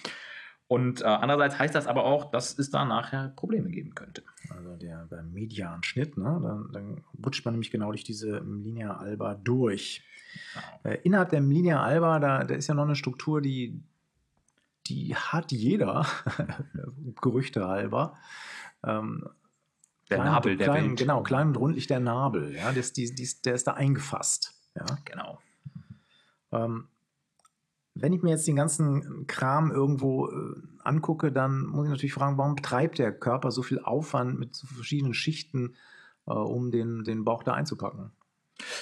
Und 0.68 1.01
äh, 1.01 1.06
andererseits 1.06 1.58
heißt 1.58 1.74
das 1.74 1.88
aber 1.88 2.06
auch, 2.06 2.29
dass 2.29 2.58
es 2.60 2.70
da 2.70 2.86
nachher 2.86 3.34
Probleme 3.36 3.72
geben 3.72 3.96
könnte. 3.96 4.24
Also 4.51 4.75
der 4.75 5.08
beim 5.10 5.34
medianen 5.34 5.82
Schnitt, 5.82 6.15
ne, 6.15 6.39
dann, 6.44 6.72
dann 6.72 7.03
rutscht 7.25 7.44
man 7.44 7.56
nämlich 7.56 7.72
genau 7.72 7.88
durch 7.88 8.03
diese 8.03 8.38
Linea 8.39 8.96
alba 8.96 9.34
durch. 9.34 10.03
Äh, 10.84 11.00
innerhalb 11.03 11.29
der 11.29 11.41
Linea 11.41 11.82
alba, 11.82 12.20
da, 12.20 12.44
da 12.44 12.53
ist 12.53 12.68
ja 12.68 12.75
noch 12.75 12.86
eine 12.86 12.96
Struktur, 12.96 13.41
die, 13.41 13.82
die 14.86 15.15
hat 15.15 15.51
jeder, 15.51 16.06
Gerüchte 17.20 17.68
halber. 17.68 18.15
Ähm, 18.84 19.27
Der 20.09 20.17
klein- 20.17 20.31
Nabel 20.31 20.57
der 20.57 20.67
klein, 20.67 20.89
Welt. 20.89 20.99
Genau, 20.99 21.23
klein 21.23 21.47
und 21.49 21.57
rundlich 21.57 21.87
der 21.87 21.99
Nabel. 21.99 22.55
Ja, 22.55 22.71
das, 22.71 22.93
die, 22.93 23.13
die, 23.13 23.29
der 23.45 23.55
ist 23.55 23.67
da 23.67 23.73
eingefasst. 23.73 24.55
Ja. 24.75 24.85
Genau. 25.05 25.39
Ähm, 26.51 26.87
wenn 27.95 28.13
ich 28.13 28.21
mir 28.21 28.29
jetzt 28.31 28.47
den 28.47 28.55
ganzen 28.55 29.27
Kram 29.27 29.71
irgendwo 29.71 30.29
äh, 30.29 30.55
angucke, 30.83 31.31
dann 31.31 31.65
muss 31.65 31.85
ich 31.85 31.91
natürlich 31.91 32.13
fragen, 32.13 32.37
warum 32.37 32.55
treibt 32.55 32.97
der 32.97 33.11
Körper 33.11 33.51
so 33.51 33.61
viel 33.61 33.79
Aufwand 33.79 34.39
mit 34.39 34.55
so 34.55 34.67
verschiedenen 34.67 35.13
Schichten, 35.13 35.75
äh, 36.25 36.31
um 36.31 36.71
den, 36.71 37.03
den 37.03 37.25
Bauch 37.25 37.43
da 37.43 37.53
einzupacken? 37.53 38.11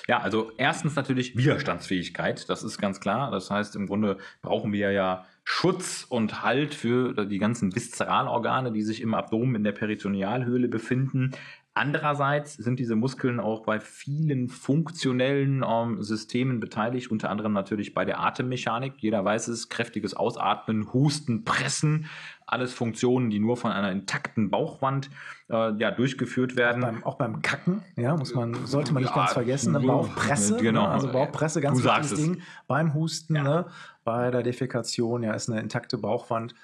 Ja, 0.07 0.19
also 0.19 0.51
erstens 0.57 0.96
natürlich 0.96 1.38
Widerstandsfähigkeit, 1.38 2.50
das 2.50 2.63
ist 2.63 2.77
ganz 2.79 3.00
klar. 3.00 3.31
Das 3.31 3.51
heißt, 3.51 3.75
im 3.75 3.88
Grunde 3.88 4.17
brauchen 4.41 4.72
wir 4.72 4.91
ja 4.91 5.25
Schutz 5.50 6.06
und 6.10 6.44
Halt 6.44 6.75
für 6.75 7.25
die 7.25 7.38
ganzen 7.38 7.74
Viszeralorgane, 7.74 8.74
die 8.74 8.82
sich 8.82 9.00
im 9.00 9.13
Abdomen 9.13 9.56
in 9.56 9.63
der 9.63 9.72
Peritonealhöhle 9.72 10.68
befinden. 10.68 11.32
Andererseits 11.77 12.55
sind 12.55 12.79
diese 12.79 12.96
Muskeln 12.96 13.39
auch 13.39 13.63
bei 13.63 13.79
vielen 13.79 14.48
funktionellen 14.48 15.63
ähm, 15.63 16.01
Systemen 16.01 16.60
beteiligt, 16.60 17.12
unter 17.12 17.29
anderem 17.29 17.53
natürlich 17.53 17.93
bei 17.93 18.03
der 18.03 18.19
Atemmechanik. 18.19 18.93
Jeder 18.98 19.24
weiß 19.24 19.48
es, 19.50 19.69
kräftiges 19.69 20.15
Ausatmen, 20.15 20.91
Husten, 20.91 21.43
Pressen, 21.46 22.07
alles 22.48 22.74
Funktionen, 22.74 23.29
die 23.29 23.38
nur 23.38 23.57
von 23.57 23.72
einer 23.72 23.91
intakten 23.91 24.50
Bauchwand 24.50 25.12
äh, 25.51 25.74
ja, 25.77 25.91
durchgeführt 25.91 26.55
werden. 26.55 26.81
Beim, 26.81 27.03
auch 27.03 27.15
beim 27.15 27.43
Kacken, 27.43 27.84
ja, 27.96 28.17
muss 28.17 28.34
man, 28.34 28.65
sollte 28.65 28.91
man 28.91 29.03
nicht 29.03 29.15
Ja, 29.15 29.22
ganz 29.22 29.34
vergessen. 29.34 29.74
Ne? 29.74 29.81
so, 29.81 29.88
Bauchpresse, 29.88 30.57
genau. 30.57 30.84
ne? 30.84 30.89
also 30.89 31.12
Bauchpresse, 31.12 31.62
ganz 31.62 31.84
wichtiges 31.84 32.12
es. 32.12 32.17
Ding. 32.17 32.41
Beim 32.67 32.96
Husten, 32.96 33.34
ne? 33.34 33.67
bei 34.03 34.31
der 34.31 34.41
Defekation, 34.41 35.22
ja, 35.22 35.34
ist 35.34 35.48
eine 35.48 35.62
intakte 35.62 36.00
Bauchwand. 36.00 36.55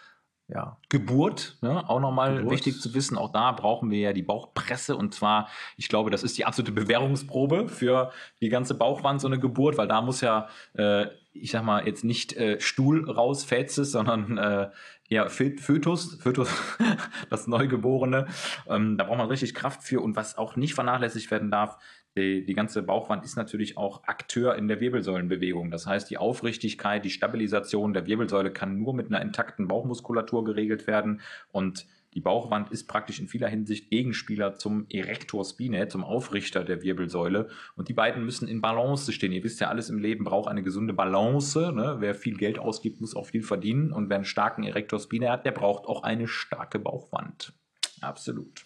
Ja, 0.50 0.78
Geburt, 0.90 1.58
ne? 1.62 1.90
auch 1.90 2.02
nochmal 2.02 2.38
Geburt. 2.38 2.54
wichtig 2.54 2.82
zu 2.82 2.94
wissen. 2.94 3.18
Auch 3.18 3.32
da 3.32 3.54
brauchen 3.54 3.90
wir 3.90 4.00
ja 4.00 4.14
die 4.14 4.24
Bauchpresse. 4.24 4.96
Und 4.98 5.14
zwar, 5.14 5.48
ich 5.78 5.88
glaube, 5.88 6.12
das 6.12 6.22
ist 6.22 6.38
die 6.38 6.46
absolute 6.46 6.74
Bewährungsprobe 6.74 7.70
für 7.70 8.12
die 8.42 8.50
ganze 8.50 8.76
Bauchwand, 8.76 9.22
so 9.22 9.28
eine 9.28 9.40
Geburt, 9.40 9.78
weil 9.78 9.88
da 9.88 10.02
muss 10.02 10.20
ja, 10.22 10.50
äh, 10.74 11.08
ich 11.32 11.52
sag 11.52 11.64
mal, 11.64 11.88
jetzt 11.88 12.04
nicht 12.04 12.34
äh, 12.34 12.60
Stuhl 12.60 13.10
raus, 13.10 13.46
Fäzes, 13.46 13.92
sondern 13.94 14.38
äh, 14.38 14.70
eher 15.10 15.30
Fö- 15.32 15.60
Fötus, 15.60 16.16
Fötus, 16.22 16.50
das 17.30 17.48
Neugeborene. 17.48 18.28
Ähm, 18.68 18.98
da 18.98 19.06
braucht 19.06 19.18
man 19.20 19.28
richtig 19.30 19.56
Kraft 19.56 19.82
für. 19.82 20.02
Und 20.02 20.16
was 20.18 20.38
auch 20.38 20.58
nicht 20.58 20.74
vernachlässigt 20.76 21.32
werden 21.32 21.52
darf, 21.52 21.78
die, 22.16 22.46
die 22.46 22.54
ganze 22.54 22.84
Bauchwand 22.84 23.24
ist 23.24 23.36
natürlich 23.36 23.78
auch 23.78 24.04
Akteur 24.04 24.56
in 24.56 24.68
der 24.68 24.80
Wirbelsäulenbewegung. 24.80 25.72
Das 25.72 25.88
heißt, 25.88 26.10
die 26.10 26.18
Aufrichtigkeit, 26.18 27.04
die 27.04 27.10
Stabilisation 27.10 27.94
der 27.94 28.06
Wirbelsäule 28.06 28.52
kann 28.52 28.78
nur 28.78 28.94
mit 28.94 29.08
einer 29.08 29.22
intakten 29.22 29.68
Bauchmuskulatur 29.68 30.44
geregelt 30.44 30.86
werden. 30.86 31.22
Und 31.52 31.88
die 32.14 32.22
Bauchwand 32.22 32.72
ist 32.72 32.88
praktisch 32.88 33.20
in 33.20 33.28
vieler 33.28 33.48
Hinsicht 33.48 33.90
Gegenspieler 33.90 34.54
zum 34.54 34.86
Erector 34.90 35.44
spinae, 35.44 35.88
zum 35.88 36.04
Aufrichter 36.04 36.64
der 36.64 36.84
Wirbelsäule. 36.84 37.50
Und 37.76 37.90
die 37.90 37.94
beiden 37.94 38.24
müssen 38.24 38.48
in 38.48 38.62
Balance 38.62 39.12
stehen. 39.12 39.32
Ihr 39.32 39.44
wisst 39.44 39.60
ja, 39.60 39.70
alles 39.70 39.90
im 39.90 39.98
Leben 39.98 40.24
braucht 40.24 40.48
eine 40.48 40.62
gesunde 40.62 40.94
Balance. 40.94 41.72
Ne? 41.74 41.96
Wer 42.00 42.14
viel 42.14 42.38
Geld 42.38 42.60
ausgibt, 42.60 43.02
muss 43.02 43.16
auch 43.16 43.26
viel 43.26 43.42
verdienen. 43.42 43.92
Und 43.92 44.10
wer 44.10 44.18
einen 44.18 44.26
starken 44.26 44.64
Erector 44.64 45.00
spinae 45.00 45.32
hat, 45.32 45.46
der 45.46 45.52
braucht 45.52 45.88
auch 45.88 46.04
eine 46.04 46.28
starke 46.28 46.78
Bauchwand. 46.78 47.54
Absolut. 48.02 48.64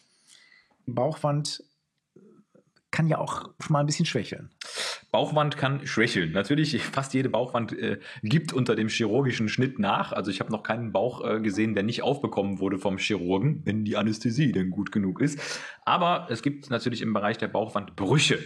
Bauchwand 0.85 1.63
kann 2.91 3.08
ja 3.08 3.17
auch 3.17 3.50
mal 3.70 3.82
ein 3.82 3.86
bisschen 3.86 4.06
schwächeln. 4.06 4.50
Bauchwand 5.12 5.58
kann 5.58 5.86
schwächeln. 5.86 6.32
Natürlich, 6.32 6.82
fast 6.84 7.13
jede 7.13 7.29
Bauchwand 7.29 7.74
äh, 7.74 8.00
gibt 8.24 8.53
unter 8.53 8.75
dem 8.75 8.88
chirurgischen 8.88 9.50
Schnitt 9.50 9.79
nach. 9.79 10.13
Also 10.13 10.32
ich 10.32 10.39
habe 10.39 10.51
noch 10.51 10.63
keinen 10.63 10.91
Bauch 10.91 11.24
äh, 11.24 11.39
gesehen, 11.39 11.74
der 11.74 11.84
nicht 11.84 12.03
aufbekommen 12.03 12.60
wurde 12.60 12.78
vom 12.78 12.97
Chirurgen, 12.97 13.62
wenn 13.65 13.84
die 13.84 13.97
Anästhesie 13.97 14.52
denn 14.52 14.69
gut 14.69 14.91
genug 14.91 15.21
ist. 15.21 15.39
Aber 15.86 16.28
es 16.30 16.41
gibt 16.41 16.69
natürlich 16.69 17.02
im 17.02 17.13
Bereich 17.13 17.38
der 17.38 17.47
Bauchwand 17.47 17.95
Brüche. 17.95 18.39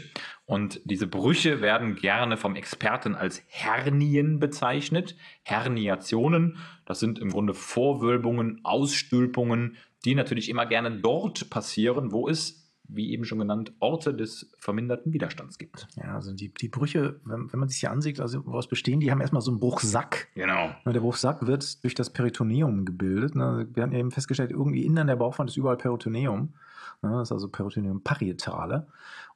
Und 0.45 0.81
diese 0.85 1.07
Brüche 1.07 1.61
werden 1.61 1.95
gerne 1.95 2.37
vom 2.37 2.55
Experten 2.55 3.15
als 3.15 3.43
Hernien 3.47 4.39
bezeichnet. 4.39 5.15
Herniationen, 5.43 6.57
das 6.85 6.99
sind 6.99 7.19
im 7.19 7.29
Grunde 7.29 7.53
Vorwölbungen, 7.53 8.59
Ausstülpungen, 8.63 9.77
die 10.03 10.15
natürlich 10.15 10.49
immer 10.49 10.65
gerne 10.65 10.91
dort 10.91 11.49
passieren, 11.49 12.11
wo 12.11 12.27
es 12.27 12.60
wie 12.93 13.11
eben 13.11 13.25
schon 13.25 13.39
genannt, 13.39 13.73
Orte 13.79 14.13
des 14.13 14.51
verminderten 14.57 15.13
Widerstands 15.13 15.57
gibt. 15.57 15.87
Ja, 15.95 16.15
also 16.15 16.33
die, 16.33 16.53
die 16.53 16.67
Brüche, 16.67 17.19
wenn, 17.23 17.51
wenn 17.51 17.59
man 17.59 17.69
sich 17.69 17.79
hier 17.79 17.91
ansieht, 17.91 18.19
also 18.19 18.45
woraus 18.45 18.67
bestehen, 18.67 18.99
die 18.99 19.11
haben 19.11 19.21
erstmal 19.21 19.41
so 19.41 19.51
einen 19.51 19.59
Bruchsack. 19.59 20.27
Genau. 20.35 20.69
Ne, 20.85 20.93
Der 20.93 20.99
Bruchsack 20.99 21.47
wird 21.47 21.83
durch 21.83 21.95
das 21.95 22.09
Peritoneum 22.09 22.85
gebildet. 22.85 23.35
ne. 23.35 23.67
Wir 23.73 23.83
haben 23.83 23.93
eben 23.93 24.11
festgestellt, 24.11 24.51
irgendwie 24.51 24.85
innen 24.85 24.97
an 24.97 25.07
der 25.07 25.15
Bauchwand 25.15 25.49
ist 25.49 25.57
überall 25.57 25.77
Peritoneum. 25.77 26.53
Ne, 27.01 27.09
Das 27.11 27.29
ist 27.29 27.31
also 27.31 27.47
Peritoneum 27.47 28.01
parietale. 28.03 28.87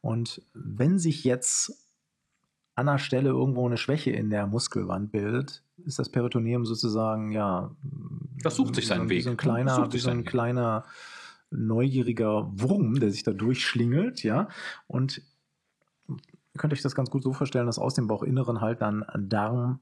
Und 0.02 0.42
wenn 0.54 1.00
sich 1.00 1.24
jetzt 1.24 1.82
an 2.76 2.90
einer 2.90 3.00
Stelle 3.00 3.30
irgendwo 3.30 3.66
eine 3.66 3.78
Schwäche 3.78 4.12
in 4.12 4.30
der 4.30 4.48
Muskelwand 4.48 5.12
bildet, 5.12 5.64
ist 5.86 5.98
das 5.98 6.10
Peritoneum 6.10 6.66
sozusagen, 6.66 7.32
ja. 7.32 7.72
Das 8.44 8.56
sucht 8.58 8.76
sich 8.76 8.88
seinen 8.88 9.04
so, 9.04 9.10
Weg. 9.10 9.24
So 9.24 9.30
ein 9.30 9.38
kleiner, 9.38 9.76
so 9.76 9.82
ein 9.84 9.92
seinen 9.92 10.20
Weg. 10.20 10.28
Neugieriger 11.58 12.52
Wurm, 12.54 13.00
der 13.00 13.12
sich 13.12 13.24
da 13.24 13.32
durchschlingelt, 13.32 14.24
ja. 14.24 14.48
Und 14.88 15.22
ihr 16.08 16.60
könnt 16.60 16.74
euch 16.74 16.82
das 16.82 16.96
ganz 16.96 17.10
gut 17.10 17.24
so 17.24 17.34
vorstellen, 17.34 17.66
dass 17.66 17.80
aus 17.80 17.96
dem 17.96 18.08
Bauchinneren 18.08 18.62
halt 18.62 18.82
dann 18.82 19.06
Darm, 19.18 19.80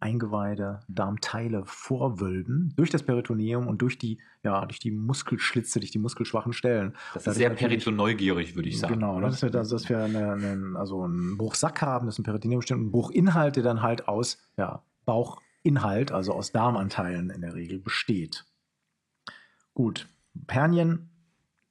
Eingeweide, 0.00 0.80
Darmteile 0.88 1.62
vorwölben 1.66 2.72
durch 2.74 2.88
das 2.88 3.02
Peritoneum 3.02 3.66
und 3.66 3.82
durch 3.82 3.98
die, 3.98 4.18
ja, 4.42 4.64
durch 4.64 4.78
die 4.78 4.90
Muskelschlitze, 4.90 5.78
durch 5.78 5.90
die 5.90 5.98
muskelschwachen 5.98 6.54
Stellen. 6.54 6.96
Das 7.12 7.26
ist 7.26 7.34
sehr 7.34 7.50
peritonneugierig, 7.50 8.56
würde 8.56 8.70
ich 8.70 8.78
sagen. 8.78 8.94
Genau, 8.94 9.20
dass 9.20 9.42
wir, 9.42 9.54
also, 9.54 9.76
dass 9.76 9.88
wir 9.90 10.02
eine, 10.02 10.32
einen, 10.32 10.76
also 10.76 11.02
einen 11.02 11.36
Bruchsack 11.36 11.82
haben, 11.82 12.06
das 12.06 12.14
ist 12.14 12.20
ein 12.20 12.24
Peritoneum 12.24 12.60
bestimmt, 12.60 12.86
ein 12.86 12.90
Bruchinhalt, 12.90 13.56
der 13.56 13.62
dann 13.62 13.82
halt 13.82 14.08
aus 14.08 14.38
ja, 14.56 14.82
Bauchinhalt, 15.04 16.12
also 16.12 16.32
aus 16.32 16.50
Darmanteilen 16.50 17.28
in 17.28 17.42
der 17.42 17.54
Regel 17.54 17.78
besteht. 17.78 18.46
Gut, 19.74 20.08
Hernien, 20.48 21.10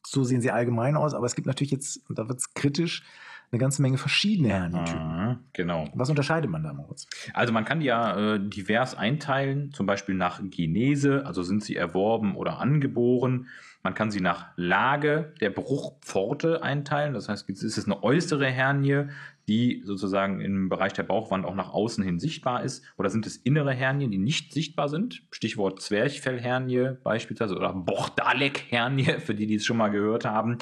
so 0.06 0.24
sehen 0.24 0.42
sie 0.42 0.52
allgemein 0.52 0.96
aus, 0.96 1.14
aber 1.14 1.26
es 1.26 1.36
gibt 1.36 1.48
natürlich 1.48 1.72
jetzt, 1.72 2.08
und 2.10 2.18
da 2.20 2.28
wird 2.28 2.40
es 2.40 2.54
kritisch, 2.54 3.04
eine 3.52 3.60
ganze 3.60 3.82
Menge 3.82 3.98
verschiedene 3.98 4.50
Hernientypen. 4.50 5.19
Mhm, 5.30 5.40
genau. 5.54 5.86
Was 5.94 6.10
unterscheidet 6.10 6.50
man 6.50 6.64
da, 6.64 6.74
Moritz? 6.74 7.08
Also 7.34 7.54
man 7.54 7.66
kann 7.66 7.80
die 7.80 7.88
ja 7.88 8.36
äh, 8.36 8.40
divers 8.40 8.96
einteilen, 8.96 9.72
zum 9.74 9.86
Beispiel 9.86 10.16
nach 10.16 10.42
Genese, 10.44 11.26
also 11.26 11.44
sind 11.44 11.64
sie 11.64 11.76
erworben 11.76 12.36
oder 12.36 12.60
angeboren. 12.60 13.48
Man 13.82 13.94
kann 13.94 14.12
sie 14.12 14.20
nach 14.20 14.48
Lage 14.58 15.34
der 15.40 15.52
Bruchpforte 15.52 16.64
einteilen. 16.64 17.14
Das 17.14 17.30
heißt, 17.30 17.50
ist 17.50 17.64
es 17.64 17.86
eine 17.86 18.04
äußere 18.04 18.48
Hernie, 18.48 19.06
die 19.48 19.82
sozusagen 19.86 20.42
im 20.42 20.70
Bereich 20.70 20.94
der 20.94 21.04
Bauchwand 21.04 21.46
auch 21.46 21.56
nach 21.56 21.74
außen 21.74 22.04
hin 22.04 22.20
sichtbar 22.20 22.64
ist? 22.64 22.84
Oder 22.98 23.10
sind 23.10 23.26
es 23.26 23.38
innere 23.38 23.74
Hernien, 23.74 24.12
die 24.12 24.18
nicht 24.18 24.54
sichtbar 24.54 24.90
sind? 24.90 25.24
Stichwort 25.32 25.82
Zwerchfellhernie 25.82 26.98
beispielsweise 27.04 27.56
oder 27.56 27.74
Bordalek-Hernie, 27.74 29.20
für 29.20 29.34
die, 29.34 29.48
die 29.48 29.56
es 29.56 29.66
schon 29.66 29.78
mal 29.78 29.90
gehört 29.90 30.26
haben. 30.26 30.58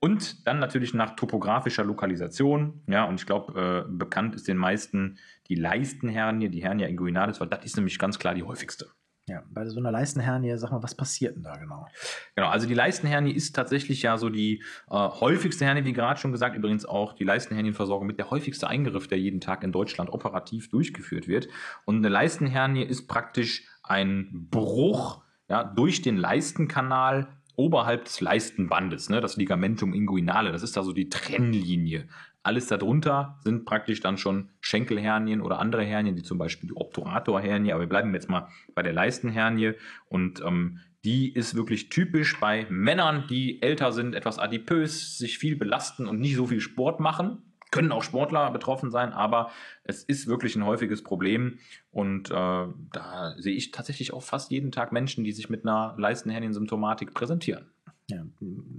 Und 0.00 0.46
dann 0.46 0.58
natürlich 0.58 0.94
nach 0.94 1.14
topografischer 1.14 1.84
Lokalisation. 1.84 2.82
Ja, 2.86 3.04
und 3.04 3.20
ich 3.20 3.26
glaube, 3.26 3.86
äh, 3.86 3.92
bekannt 3.92 4.34
ist 4.34 4.48
den 4.48 4.56
meisten 4.56 5.18
die 5.48 5.56
Leistenhernie, 5.56 6.48
die 6.48 6.62
Hernia 6.62 6.88
inguinalis, 6.88 7.40
weil 7.40 7.48
das 7.48 7.64
ist 7.64 7.76
nämlich 7.76 7.98
ganz 7.98 8.18
klar 8.18 8.34
die 8.34 8.42
häufigste. 8.42 8.86
Ja, 9.26 9.44
bei 9.48 9.64
so 9.66 9.78
einer 9.78 9.92
Leistenhernie, 9.92 10.56
sag 10.56 10.72
mal, 10.72 10.82
was 10.82 10.96
passiert 10.96 11.36
denn 11.36 11.42
da 11.42 11.56
genau? 11.56 11.86
Genau, 12.34 12.48
also 12.48 12.66
die 12.66 12.74
Leistenhernie 12.74 13.30
ist 13.30 13.54
tatsächlich 13.54 14.02
ja 14.02 14.16
so 14.16 14.28
die 14.28 14.64
äh, 14.90 14.94
häufigste 14.94 15.64
Hernie, 15.64 15.84
wie 15.84 15.92
gerade 15.92 16.18
schon 16.18 16.32
gesagt, 16.32 16.56
übrigens 16.56 16.84
auch 16.84 17.12
die 17.12 17.22
Leistenhernienversorgung 17.22 18.06
mit 18.06 18.18
der 18.18 18.30
häufigste 18.30 18.66
Eingriff, 18.68 19.06
der 19.06 19.20
jeden 19.20 19.40
Tag 19.40 19.62
in 19.62 19.70
Deutschland 19.70 20.10
operativ 20.10 20.70
durchgeführt 20.70 21.28
wird. 21.28 21.48
Und 21.84 21.98
eine 21.98 22.08
Leistenhernie 22.08 22.82
ist 22.82 23.06
praktisch 23.06 23.68
ein 23.82 24.48
Bruch 24.50 25.22
ja, 25.48 25.62
durch 25.64 26.02
den 26.02 26.16
Leistenkanal 26.16 27.28
oberhalb 27.60 28.04
des 28.04 28.20
Leistenbandes, 28.22 29.10
ne, 29.10 29.20
das 29.20 29.36
Ligamentum 29.36 29.92
inguinale, 29.92 30.50
das 30.50 30.62
ist 30.62 30.76
da 30.76 30.82
so 30.82 30.92
die 30.92 31.10
Trennlinie. 31.10 32.08
Alles 32.42 32.68
darunter 32.68 33.38
sind 33.44 33.66
praktisch 33.66 34.00
dann 34.00 34.16
schon 34.16 34.48
Schenkelhernien 34.62 35.42
oder 35.42 35.58
andere 35.58 35.84
Hernien, 35.84 36.16
wie 36.16 36.22
zum 36.22 36.38
Beispiel 36.38 36.70
die 36.70 36.76
Obturatorhernie, 36.76 37.72
aber 37.72 37.82
wir 37.82 37.88
bleiben 37.88 38.14
jetzt 38.14 38.30
mal 38.30 38.48
bei 38.74 38.82
der 38.82 38.94
Leistenhernie 38.94 39.74
und 40.08 40.40
ähm, 40.40 40.80
die 41.04 41.32
ist 41.32 41.54
wirklich 41.54 41.90
typisch 41.90 42.40
bei 42.40 42.66
Männern, 42.70 43.24
die 43.28 43.60
älter 43.60 43.92
sind, 43.92 44.14
etwas 44.14 44.38
adipös, 44.38 45.18
sich 45.18 45.38
viel 45.38 45.56
belasten 45.56 46.06
und 46.06 46.18
nicht 46.18 46.36
so 46.36 46.46
viel 46.46 46.60
Sport 46.60 46.98
machen. 46.98 47.42
Können 47.70 47.92
auch 47.92 48.02
Sportler 48.02 48.50
betroffen 48.50 48.90
sein, 48.90 49.12
aber 49.12 49.50
es 49.84 50.02
ist 50.02 50.26
wirklich 50.26 50.56
ein 50.56 50.64
häufiges 50.64 51.04
Problem. 51.04 51.58
Und 51.92 52.30
äh, 52.30 52.34
da 52.34 53.34
sehe 53.38 53.54
ich 53.54 53.70
tatsächlich 53.70 54.12
auch 54.12 54.22
fast 54.22 54.50
jeden 54.50 54.72
Tag 54.72 54.92
Menschen, 54.92 55.24
die 55.24 55.32
sich 55.32 55.48
mit 55.48 55.64
einer 55.64 55.94
Leistenherniensymptomatik 55.96 57.14
präsentieren. 57.14 57.66
Ja, 58.08 58.24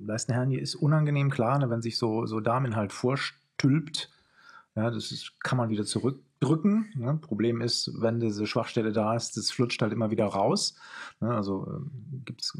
Leistenhernie 0.06 0.58
ist 0.58 0.76
unangenehm, 0.76 1.30
klar, 1.30 1.58
ne, 1.58 1.70
wenn 1.70 1.82
sich 1.82 1.98
so, 1.98 2.26
so 2.26 2.42
Darminhalt 2.42 2.92
vorstülpt. 2.92 4.10
Ja, 4.76 4.90
das 4.90 5.12
ist, 5.12 5.40
kann 5.42 5.58
man 5.58 5.70
wieder 5.70 5.86
zurück 5.86 6.20
abdrücken. 6.42 6.90
Ne? 6.96 7.18
Problem 7.22 7.62
ist, 7.62 7.92
wenn 8.02 8.20
diese 8.20 8.48
Schwachstelle 8.48 8.92
da 8.92 9.16
ist, 9.16 9.38
das 9.38 9.52
flutscht 9.52 9.82
halt 9.82 9.94
immer 9.94 10.10
wieder 10.12 10.26
raus. 10.26 10.76
Ne? 11.20 11.30
Also 11.34 11.68
äh, 11.68 12.20
gibt 12.26 12.42
es 12.42 12.58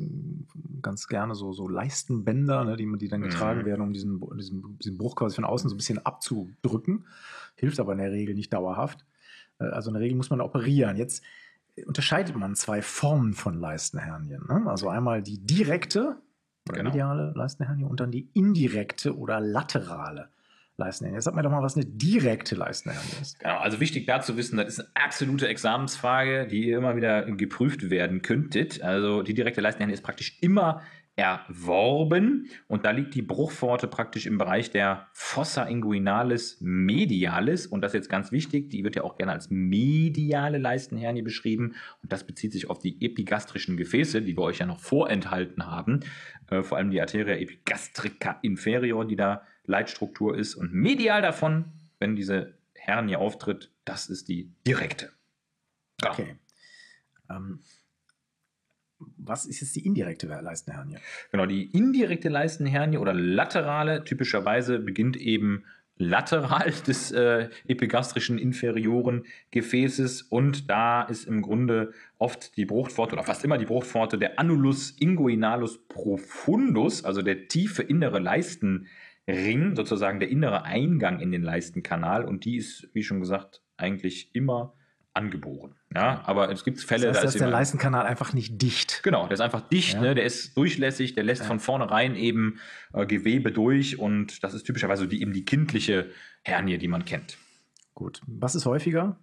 ganz 0.82 1.08
gerne 1.08 1.36
so, 1.36 1.52
so 1.52 1.68
Leistenbänder, 1.68 2.64
ne? 2.64 2.78
die, 2.78 2.88
die 2.98 3.08
dann 3.08 3.22
getragen 3.22 3.62
Mhm. 3.62 3.66
werden, 3.66 3.82
um 3.82 3.94
diesen, 3.94 4.22
diesen, 4.38 4.78
diesen 4.80 4.98
Bruch 4.98 5.16
quasi 5.16 5.36
von 5.36 5.46
außen 5.46 5.70
so 5.70 5.76
ein 5.76 5.78
bisschen 5.78 6.06
abzudrücken. 6.06 7.06
Hilft 7.56 7.80
aber 7.80 7.94
in 7.94 7.98
der 8.00 8.12
Regel 8.12 8.36
nicht 8.36 8.54
dauerhaft. 8.54 9.06
Äh, 9.60 9.66
Also 9.66 9.90
in 9.90 9.96
der 9.96 10.04
Regel 10.04 10.16
muss 10.18 10.30
man 10.30 10.42
operieren. 10.42 10.96
Jetzt 10.98 11.24
unterscheidet 11.86 12.36
man 12.36 12.56
zwei 12.56 12.82
Formen 12.82 13.34
von 13.34 13.60
Leistenhernien. 13.60 14.44
Ne? 14.48 14.64
Also 14.68 14.90
einmal 14.90 15.24
die 15.24 15.40
direkte 15.40 16.18
oder 16.70 16.78
Genau. 16.78 16.90
mediale 16.92 17.34
Leistenhernie 17.36 17.86
und 17.86 18.00
dann 18.00 18.12
die 18.12 18.30
indirekte 18.34 19.18
oder 19.18 19.40
laterale 19.40 20.30
Leistenhernie. 20.82 21.18
Jetzt 21.18 21.26
sag 21.26 21.36
mir 21.36 21.44
doch 21.44 21.52
mal, 21.52 21.62
was 21.62 21.76
eine 21.76 21.86
direkte 21.86 22.56
Leistenhernie 22.56 23.22
ist. 23.22 23.40
Genau, 23.40 23.58
also 23.58 23.80
wichtig 23.80 24.06
da 24.06 24.22
zu 24.22 24.38
wissen, 24.38 24.58
das 24.58 24.68
ist 24.68 24.80
eine 24.80 24.90
absolute 24.96 25.48
Examensfrage, 25.48 26.48
die 26.48 26.68
ihr 26.68 26.78
immer 26.78 26.96
wieder 26.96 27.24
geprüft 27.24 27.90
werden 27.90 28.22
könntet. 28.22 28.82
Also 28.82 29.22
die 29.22 29.34
direkte 29.34 29.62
Leistenhernie 29.62 29.94
ist 29.94 30.04
praktisch 30.04 30.38
immer 30.42 30.82
erworben 31.16 32.48
und 32.68 32.86
da 32.86 32.92
liegt 32.92 33.16
die 33.16 33.22
Bruchpforte 33.22 33.88
praktisch 33.88 34.26
im 34.26 34.38
Bereich 34.38 34.72
der 34.72 35.08
Fossa 35.12 35.66
inguinalis 35.66 36.58
medialis 36.62 37.68
und 37.68 37.82
das 37.82 37.92
ist 37.92 37.96
jetzt 37.96 38.10
ganz 38.10 38.32
wichtig, 38.32 38.70
die 38.70 38.84
wird 38.84 38.96
ja 38.96 39.04
auch 39.04 39.18
gerne 39.18 39.34
als 39.34 39.50
mediale 39.50 40.58
Leistenhernie 40.58 41.22
beschrieben 41.22 41.76
und 42.02 42.12
das 42.12 42.26
bezieht 42.26 42.54
sich 42.54 42.70
auf 42.70 42.80
die 42.80 43.06
epigastrischen 43.06 43.76
Gefäße, 43.76 44.22
die 44.22 44.38
wir 44.38 44.44
euch 44.44 44.60
ja 44.60 44.66
noch 44.66 44.80
vorenthalten 44.80 45.66
haben, 45.66 46.00
äh, 46.50 46.64
vor 46.64 46.78
allem 46.78 46.92
die 46.92 47.02
Arteria 47.02 47.36
epigastrica 47.36 48.40
inferior, 48.42 49.06
die 49.06 49.18
da 49.18 49.44
Leitstruktur 49.66 50.38
ist 50.38 50.56
und 50.56 50.74
medial 50.74 51.22
davon, 51.22 51.66
wenn 52.00 52.16
diese 52.16 52.54
Hernie 52.76 53.16
auftritt, 53.16 53.72
das 53.86 54.10
ist 54.10 54.28
die 54.28 54.52
direkte. 54.66 55.12
Genau. 56.00 56.14
Okay. 56.14 56.36
Ähm, 57.30 57.60
was 59.18 59.46
ist 59.46 59.62
jetzt 59.62 59.76
die 59.76 59.86
indirekte 59.86 60.28
Leistenhernie? 60.28 60.98
Genau, 61.32 61.46
die 61.46 61.66
indirekte 61.72 62.30
Leistenhernie 62.30 62.98
oder 62.98 63.14
laterale 63.14 64.04
typischerweise 64.04 64.80
beginnt 64.80 65.18
eben 65.18 65.66
lateral 65.98 66.72
des 66.88 67.12
äh, 67.12 67.50
epigastrischen 67.68 68.38
inferioren 68.38 69.26
Gefäßes 69.52 70.24
und 70.24 70.70
da 70.70 71.04
ist 71.04 71.26
im 71.26 71.42
Grunde 71.42 71.94
oft 72.18 72.58
die 72.58 72.66
Bruchpforte 72.66 73.14
oder 73.14 73.24
fast 73.24 73.44
immer 73.46 73.58
die 73.58 73.66
Bruchpforte 73.66 74.18
der 74.18 74.40
Annulus 74.40 74.92
inguinalus 74.92 75.80
profundus, 75.88 77.04
also 77.06 77.22
der 77.22 77.48
tiefe 77.48 77.84
innere 77.84 78.20
Leistenring, 79.34 79.76
sozusagen 79.76 80.20
der 80.20 80.30
innere 80.30 80.64
Eingang 80.64 81.20
in 81.20 81.32
den 81.32 81.42
Leistenkanal 81.44 82.26
und 82.26 82.46
die 82.46 82.58
ist, 82.58 82.90
wie 82.94 83.04
schon 83.04 83.20
gesagt, 83.20 83.62
eigentlich 83.78 84.34
immer 84.36 84.74
angeboren. 85.14 85.76
Ja, 85.94 86.22
aber 86.26 86.50
es 86.52 86.64
gibt 86.64 86.80
Fälle, 86.80 87.08
Das 87.08 87.18
heißt, 87.18 87.24
da 87.24 87.26
dass 87.28 87.36
ist 87.36 87.42
der 87.42 87.50
Leistenkanal 87.50 88.06
einfach 88.06 88.34
nicht 88.34 88.62
dicht. 88.62 89.02
Genau, 89.04 89.24
der 89.24 89.34
ist 89.34 89.42
einfach 89.42 89.62
dicht, 89.68 89.96
Ja. 89.96 90.02
ne? 90.02 90.16
der 90.16 90.24
ist 90.24 90.56
durchlässig, 90.56 91.16
der 91.16 91.24
lässt 91.26 91.42
Ja. 91.42 91.48
von 91.48 91.60
vornherein 91.60 92.16
eben 92.16 92.60
äh, 92.94 93.06
Gewebe 93.06 93.52
durch 93.52 94.00
und 94.00 94.42
das 94.44 94.54
ist 94.54 94.64
typischerweise 94.64 95.08
die, 95.10 95.22
eben 95.22 95.34
die 95.34 95.44
kindliche 95.44 96.10
Hernie, 96.44 96.78
die 96.78 96.88
man 96.88 97.04
kennt. 97.04 97.38
Gut. 97.94 98.22
Was 98.26 98.56
ist 98.56 98.66
häufiger? 98.66 99.18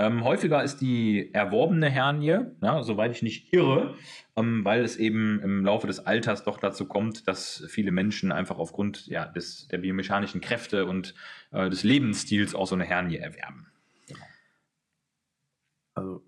Ähm, 0.00 0.22
häufiger 0.22 0.62
ist 0.62 0.78
die 0.78 1.34
erworbene 1.34 1.90
Hernie, 1.90 2.38
ja, 2.62 2.82
soweit 2.84 3.10
ich 3.10 3.22
nicht 3.22 3.52
irre, 3.52 3.94
ähm, 4.36 4.64
weil 4.64 4.84
es 4.84 4.96
eben 4.96 5.40
im 5.40 5.64
Laufe 5.64 5.88
des 5.88 5.98
Alters 5.98 6.44
doch 6.44 6.58
dazu 6.58 6.86
kommt, 6.86 7.26
dass 7.26 7.64
viele 7.68 7.90
Menschen 7.90 8.30
einfach 8.30 8.58
aufgrund 8.58 9.08
ja, 9.08 9.26
des, 9.26 9.66
der 9.66 9.78
biomechanischen 9.78 10.40
Kräfte 10.40 10.86
und 10.86 11.14
äh, 11.50 11.68
des 11.68 11.82
Lebensstils 11.82 12.54
auch 12.54 12.68
so 12.68 12.76
eine 12.76 12.84
Hernie 12.84 13.16
erwerben. 13.16 13.66
Also, 15.94 16.22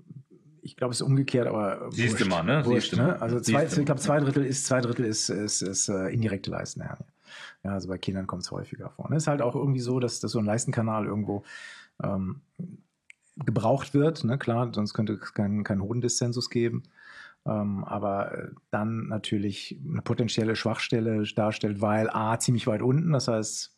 ich 0.62 0.76
glaube, 0.76 0.90
es 0.90 1.00
ist 1.00 1.06
umgekehrt, 1.06 1.46
aber. 1.46 1.88
Siehst 1.92 2.20
du 2.20 2.26
mal, 2.26 2.42
ne? 2.42 2.64
Wurscht, 2.64 2.90
Siehst 2.90 2.92
du 2.94 2.96
ne? 2.96 3.09
mal. 3.09 3.16
Also, 3.18 3.38
zwei, 3.38 3.66
ich 3.66 3.85
glaube, 3.85 4.00
zwei 4.00 4.18
Drittel 4.18 4.44
ist, 4.44 4.66
zwei 4.66 4.80
Drittel 4.80 5.04
ist, 5.04 5.28
ist, 5.28 5.62
ist 5.62 5.88
äh, 5.88 6.09
indirekte 6.09 6.50
Leistenhernie. 6.50 7.04
Ja, 7.62 7.74
also 7.74 7.88
bei 7.88 7.98
Kindern 7.98 8.26
kommt 8.26 8.42
es 8.42 8.50
häufiger 8.50 8.90
vor. 8.90 9.06
Und 9.06 9.12
es 9.12 9.22
ist 9.22 9.26
halt 9.28 9.42
auch 9.42 9.54
irgendwie 9.54 9.80
so, 9.80 10.00
dass, 10.00 10.18
dass 10.18 10.33
so 10.33 10.40
ein 10.40 10.44
Leistenkanal 10.44 11.06
irgendwo 11.06 11.44
ähm, 12.02 12.40
gebraucht 13.44 13.94
wird. 13.94 14.24
Ne? 14.24 14.38
Klar, 14.38 14.72
sonst 14.74 14.94
könnte 14.94 15.14
es 15.14 15.35
keinen 15.35 15.64
kein 15.64 15.83
Hodendiszensus 15.83 16.50
geben. 16.50 16.83
Ähm, 17.46 17.85
aber 17.85 18.33
äh, 18.33 18.48
dann 18.70 19.09
natürlich 19.09 19.79
eine 19.88 20.03
potenzielle 20.03 20.57
Schwachstelle 20.57 21.24
darstellt, 21.35 21.81
weil 21.81 22.11
A, 22.11 22.38
ziemlich 22.38 22.66
weit 22.66 22.83
unten, 22.83 23.12
das 23.12 23.29
heißt, 23.29 23.74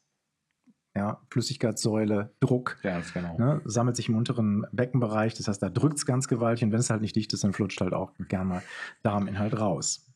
ja, 0.94 1.20
Flüssigkeitssäule, 1.30 2.34
Druck, 2.40 2.76
Ganz 2.82 3.14
genau. 3.14 3.38
ne, 3.38 3.62
sammelt 3.64 3.96
sich 3.96 4.08
im 4.08 4.16
unteren 4.16 4.66
Beckenbereich. 4.72 5.34
Das 5.34 5.48
heißt, 5.48 5.62
da 5.62 5.70
drückt 5.70 5.96
es 5.96 6.04
ganz 6.06 6.28
gewaltig. 6.28 6.64
Und 6.64 6.72
wenn 6.72 6.80
es 6.80 6.90
halt 6.90 7.00
nicht 7.00 7.16
dicht 7.16 7.32
ist, 7.32 7.44
dann 7.44 7.54
flutscht 7.54 7.80
halt 7.80 7.94
auch 7.94 8.12
gern 8.28 8.48
mal 8.48 8.62
Darminhalt 9.02 9.58
raus. 9.58 10.11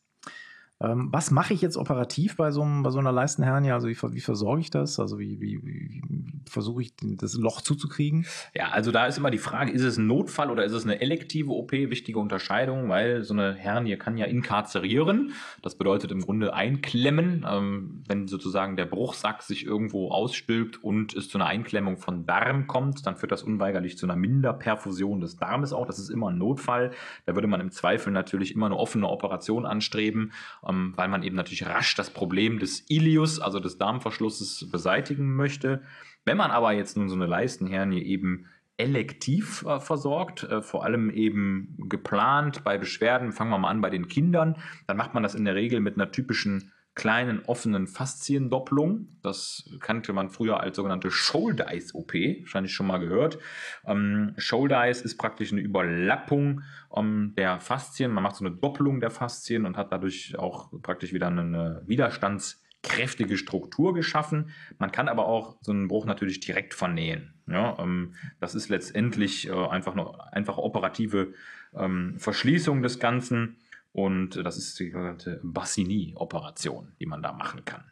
Ähm, 0.79 1.09
was 1.11 1.31
mache 1.31 1.53
ich 1.53 1.61
jetzt 1.61 1.75
operativ 1.75 2.35
bei 2.35 2.51
so, 2.51 2.61
einem, 2.61 2.83
bei 2.83 2.91
so 2.91 2.99
einer 2.99 3.11
Leistenhernie? 3.11 3.71
Also 3.71 3.87
wie, 3.87 3.97
wie 4.13 4.21
versorge 4.21 4.61
ich 4.61 4.69
das? 4.69 4.99
Also 4.99 5.17
wie, 5.17 5.41
wie, 5.41 5.59
wie, 5.65 6.01
versuche 6.49 6.83
ich 6.83 6.93
das 6.99 7.33
Loch 7.33 7.61
zuzukriegen? 7.61 8.25
Ja, 8.53 8.69
also 8.69 8.91
da 8.91 9.07
ist 9.07 9.17
immer 9.17 9.31
die 9.31 9.37
Frage, 9.37 9.71
ist 9.71 9.81
es 9.81 9.97
ein 9.97 10.07
Notfall 10.07 10.51
oder 10.51 10.63
ist 10.65 10.73
es 10.73 10.83
eine 10.83 11.01
elektive 11.01 11.51
OP? 11.51 11.71
Wichtige 11.71 12.19
Unterscheidung, 12.19 12.89
weil 12.89 13.23
so 13.23 13.33
eine 13.33 13.53
Hernie 13.53 13.97
kann 13.97 14.17
ja 14.17 14.25
inkarzerieren. 14.25 15.33
Das 15.61 15.75
bedeutet 15.75 16.11
im 16.11 16.21
Grunde 16.21 16.53
einklemmen, 16.53 17.45
ähm, 17.49 18.03
wenn 18.07 18.27
sozusagen 18.27 18.75
der 18.77 18.85
Bruchsack 18.85 19.41
sich 19.41 19.65
irgendwo 19.65 20.11
ausstülpt 20.11 20.83
und 20.83 21.15
es 21.15 21.29
zu 21.29 21.37
einer 21.37 21.47
Einklemmung 21.47 21.97
von 21.97 22.25
Darm 22.25 22.67
kommt, 22.67 23.05
dann 23.05 23.15
führt 23.15 23.31
das 23.31 23.43
unweigerlich 23.43 23.97
zu 23.97 24.05
einer 24.05 24.15
Minderperfusion 24.15 25.21
des 25.21 25.37
Darmes 25.37 25.73
auch. 25.73 25.87
Das 25.87 25.97
ist 25.99 26.09
immer 26.09 26.29
ein 26.29 26.37
Notfall. 26.37 26.91
Da 27.25 27.35
würde 27.35 27.47
man 27.47 27.61
im 27.61 27.71
Zweifel 27.71 28.13
natürlich 28.13 28.53
immer 28.53 28.67
eine 28.67 28.77
offene 28.77 29.09
Operation 29.09 29.65
anstreben, 29.65 30.31
ähm, 30.67 30.93
weil 30.95 31.07
man 31.07 31.23
eben 31.23 31.35
natürlich 31.35 31.65
rasch 31.65 31.95
das 31.95 32.09
Problem 32.09 32.59
des 32.59 32.85
Ilius, 32.89 33.39
also 33.39 33.59
des 33.59 33.77
Darmverschlusses, 33.77 34.69
beseitigen 34.71 35.35
möchte. 35.35 35.81
Wenn 36.25 36.37
man 36.37 36.51
aber 36.51 36.73
jetzt 36.73 36.97
nun 36.97 37.09
so 37.09 37.15
eine 37.15 37.25
Leistenhernie 37.25 38.01
eben 38.01 38.47
elektiv 38.77 39.65
äh, 39.65 39.79
versorgt, 39.79 40.43
äh, 40.43 40.61
vor 40.61 40.83
allem 40.83 41.09
eben 41.09 41.75
geplant 41.89 42.63
bei 42.63 42.77
Beschwerden, 42.77 43.31
fangen 43.31 43.49
wir 43.49 43.57
mal 43.57 43.69
an 43.69 43.81
bei 43.81 43.89
den 43.89 44.07
Kindern, 44.07 44.57
dann 44.85 44.97
macht 44.97 45.13
man 45.13 45.23
das 45.23 45.35
in 45.35 45.45
der 45.45 45.55
Regel 45.55 45.79
mit 45.79 45.95
einer 45.95 46.11
typischen 46.11 46.71
kleinen 46.97 47.45
offenen 47.45 47.85
Fasziendopplung. 47.85 49.07
Das 49.21 49.69
kannte 49.81 50.13
man 50.13 50.31
früher 50.31 50.59
als 50.59 50.75
sogenannte 50.75 51.11
Shouldice-OP, 51.11 52.13
wahrscheinlich 52.41 52.73
schon 52.73 52.87
mal 52.87 52.97
gehört. 52.97 53.37
Ähm, 53.85 54.33
Shouldice 54.37 55.03
ist 55.03 55.17
praktisch 55.17 55.51
eine 55.51 55.61
Überlappung 55.61 56.63
ähm, 56.95 57.33
der 57.37 57.59
Faszien. 57.59 58.11
Man 58.11 58.23
macht 58.23 58.37
so 58.37 58.45
eine 58.45 58.55
Doppelung 58.55 58.99
der 58.99 59.11
Faszien 59.11 59.67
und 59.67 59.77
hat 59.77 59.91
dadurch 59.91 60.39
auch 60.39 60.71
praktisch 60.81 61.13
wieder 61.13 61.27
eine 61.27 61.83
widerstandskräftige 61.85 63.37
Struktur 63.37 63.93
geschaffen. 63.93 64.49
Man 64.79 64.91
kann 64.91 65.07
aber 65.07 65.27
auch 65.27 65.57
so 65.61 65.71
einen 65.71 65.87
Bruch 65.87 66.05
natürlich 66.05 66.39
direkt 66.39 66.73
vernähen. 66.73 67.35
Ja, 67.45 67.77
ähm, 67.77 68.15
das 68.39 68.55
ist 68.55 68.69
letztendlich 68.69 69.47
äh, 69.47 69.51
einfach 69.51 69.93
eine 69.93 70.33
einfache 70.33 70.63
operative 70.63 71.35
ähm, 71.75 72.15
Verschließung 72.17 72.81
des 72.81 72.97
Ganzen. 72.97 73.57
Und 73.97 74.35
äh, 74.35 74.43
das 74.43 74.57
ist 74.57 74.79
die 74.79 74.91
sogenannte 74.91 75.39
Bassini-Operation, 75.43 76.91
die 76.99 77.07
man 77.07 77.23
da 77.23 77.33
machen 77.33 77.65
kann. 77.65 77.83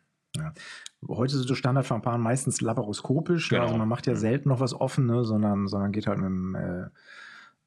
Heute 1.07 1.35
sind 1.35 1.47
so 1.47 1.55
Standardverfahren 1.55 2.21
meistens 2.21 2.61
laparoskopisch. 2.61 3.49
Genau. 3.49 3.63
Also 3.63 3.75
man 3.77 3.87
macht 3.87 4.05
ja 4.05 4.13
Mhm. 4.13 4.17
selten 4.17 4.49
noch 4.49 4.59
was 4.59 4.73
offen, 4.75 5.07
ne? 5.07 5.23
sondern, 5.23 5.67
sondern 5.67 5.91
geht 5.91 6.05
halt 6.05 6.19
mit 6.19 6.27
dem 6.27 6.53
äh, 6.55 6.89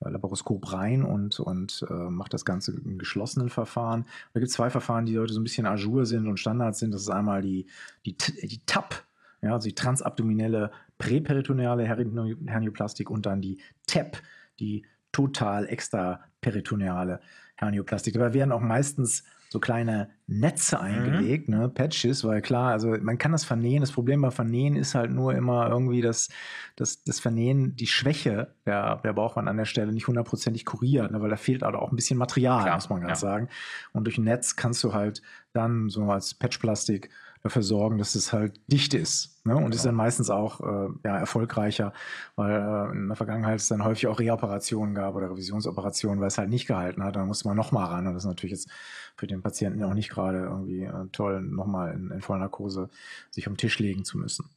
Laparoskop 0.08 0.72
rein 0.72 1.02
und, 1.02 1.40
und 1.40 1.84
äh, 1.90 1.92
macht 1.92 2.32
das 2.32 2.44
Ganze 2.44 2.76
in 2.76 2.98
geschlossenen 2.98 3.48
Verfahren. 3.48 4.04
Da 4.34 4.38
gibt 4.40 4.50
es 4.50 4.54
zwei 4.54 4.70
Verfahren, 4.70 5.06
die 5.06 5.18
heute 5.18 5.32
so 5.32 5.40
ein 5.40 5.44
bisschen 5.44 5.66
Ajour 5.66 6.06
sind 6.06 6.28
und 6.28 6.38
Standard 6.38 6.76
sind. 6.76 6.92
Das 6.94 7.00
ist 7.02 7.10
einmal 7.10 7.42
die, 7.42 7.66
die, 8.04 8.16
T- 8.16 8.46
die 8.46 8.60
TAP, 8.66 9.02
ja, 9.42 9.52
also 9.54 9.66
die 9.66 9.74
transabdominelle 9.74 10.70
präperitoneale 10.98 11.84
Herni- 11.88 12.48
Hernioplastik 12.48 13.10
und 13.10 13.26
dann 13.26 13.40
die 13.40 13.58
TEP, 13.88 14.18
die 14.60 14.84
total 15.10 15.66
extraperitoneale 15.66 17.20
Hernioplastik. 17.58 18.14
Dabei 18.14 18.34
werden 18.34 18.52
auch 18.52 18.60
meistens 18.60 19.24
so 19.50 19.60
kleine 19.60 20.10
Netze 20.26 20.78
eingelegt, 20.78 21.48
ne, 21.48 21.70
Patches, 21.70 22.22
weil 22.22 22.42
klar, 22.42 22.70
also 22.70 22.90
man 23.00 23.16
kann 23.16 23.32
das 23.32 23.44
vernähen. 23.44 23.80
Das 23.80 23.92
Problem 23.92 24.20
beim 24.20 24.30
Vernähen 24.30 24.76
ist 24.76 24.94
halt 24.94 25.10
nur 25.10 25.34
immer 25.34 25.70
irgendwie, 25.70 26.02
dass, 26.02 26.28
dass 26.76 27.02
das 27.02 27.18
Vernähen 27.18 27.74
die 27.74 27.86
Schwäche 27.86 28.54
der, 28.66 28.96
der 28.96 29.14
Bauchwand 29.14 29.48
an 29.48 29.56
der 29.56 29.64
Stelle 29.64 29.92
nicht 29.92 30.06
hundertprozentig 30.06 30.66
kuriert, 30.66 31.10
ne, 31.10 31.22
weil 31.22 31.30
da 31.30 31.36
fehlt 31.36 31.62
halt 31.62 31.76
auch 31.76 31.90
ein 31.90 31.96
bisschen 31.96 32.18
Material, 32.18 32.62
Klar, 32.62 32.74
muss 32.74 32.90
man 32.90 33.00
ganz 33.00 33.22
ja. 33.22 33.28
sagen. 33.28 33.48
Und 33.92 34.04
durch 34.04 34.18
ein 34.18 34.24
Netz 34.24 34.54
kannst 34.54 34.84
du 34.84 34.92
halt 34.92 35.22
dann 35.54 35.88
so 35.88 36.04
als 36.10 36.34
Patchplastik 36.34 37.08
dafür 37.42 37.62
sorgen, 37.62 37.98
dass 37.98 38.14
es 38.14 38.32
halt 38.32 38.60
dicht 38.66 38.94
ist. 38.94 39.44
Ne? 39.44 39.56
Und 39.56 39.74
ist 39.74 39.82
Genau. 39.82 39.90
dann 39.90 39.96
meistens 39.96 40.30
auch 40.30 40.60
äh, 40.60 40.88
ja, 41.04 41.18
erfolgreicher, 41.18 41.92
weil 42.36 42.52
äh, 42.52 42.92
in 42.96 43.08
der 43.08 43.16
Vergangenheit 43.16 43.60
es 43.60 43.68
dann 43.68 43.84
häufig 43.84 44.06
auch 44.06 44.18
Reoperationen 44.18 44.94
gab 44.94 45.14
oder 45.14 45.30
Revisionsoperationen, 45.30 46.20
weil 46.20 46.28
es 46.28 46.38
halt 46.38 46.50
nicht 46.50 46.66
gehalten 46.66 47.02
hat. 47.04 47.16
Dann 47.16 47.26
musste 47.26 47.48
man 47.48 47.56
nochmal 47.56 47.86
ran. 47.86 48.06
Und 48.06 48.14
das 48.14 48.24
ist 48.24 48.28
natürlich 48.28 48.52
jetzt 48.52 48.70
für 49.16 49.26
den 49.26 49.42
Patienten 49.42 49.82
auch 49.84 49.94
nicht 49.94 50.10
gerade 50.10 50.38
irgendwie 50.44 50.84
äh, 50.84 51.06
toll, 51.12 51.40
nochmal 51.42 51.94
in, 51.94 52.10
in 52.10 52.20
Vollnarkose 52.20 52.88
sich 53.30 53.46
am 53.46 53.56
Tisch 53.56 53.78
legen 53.78 54.04
zu 54.04 54.18
müssen. 54.18 54.48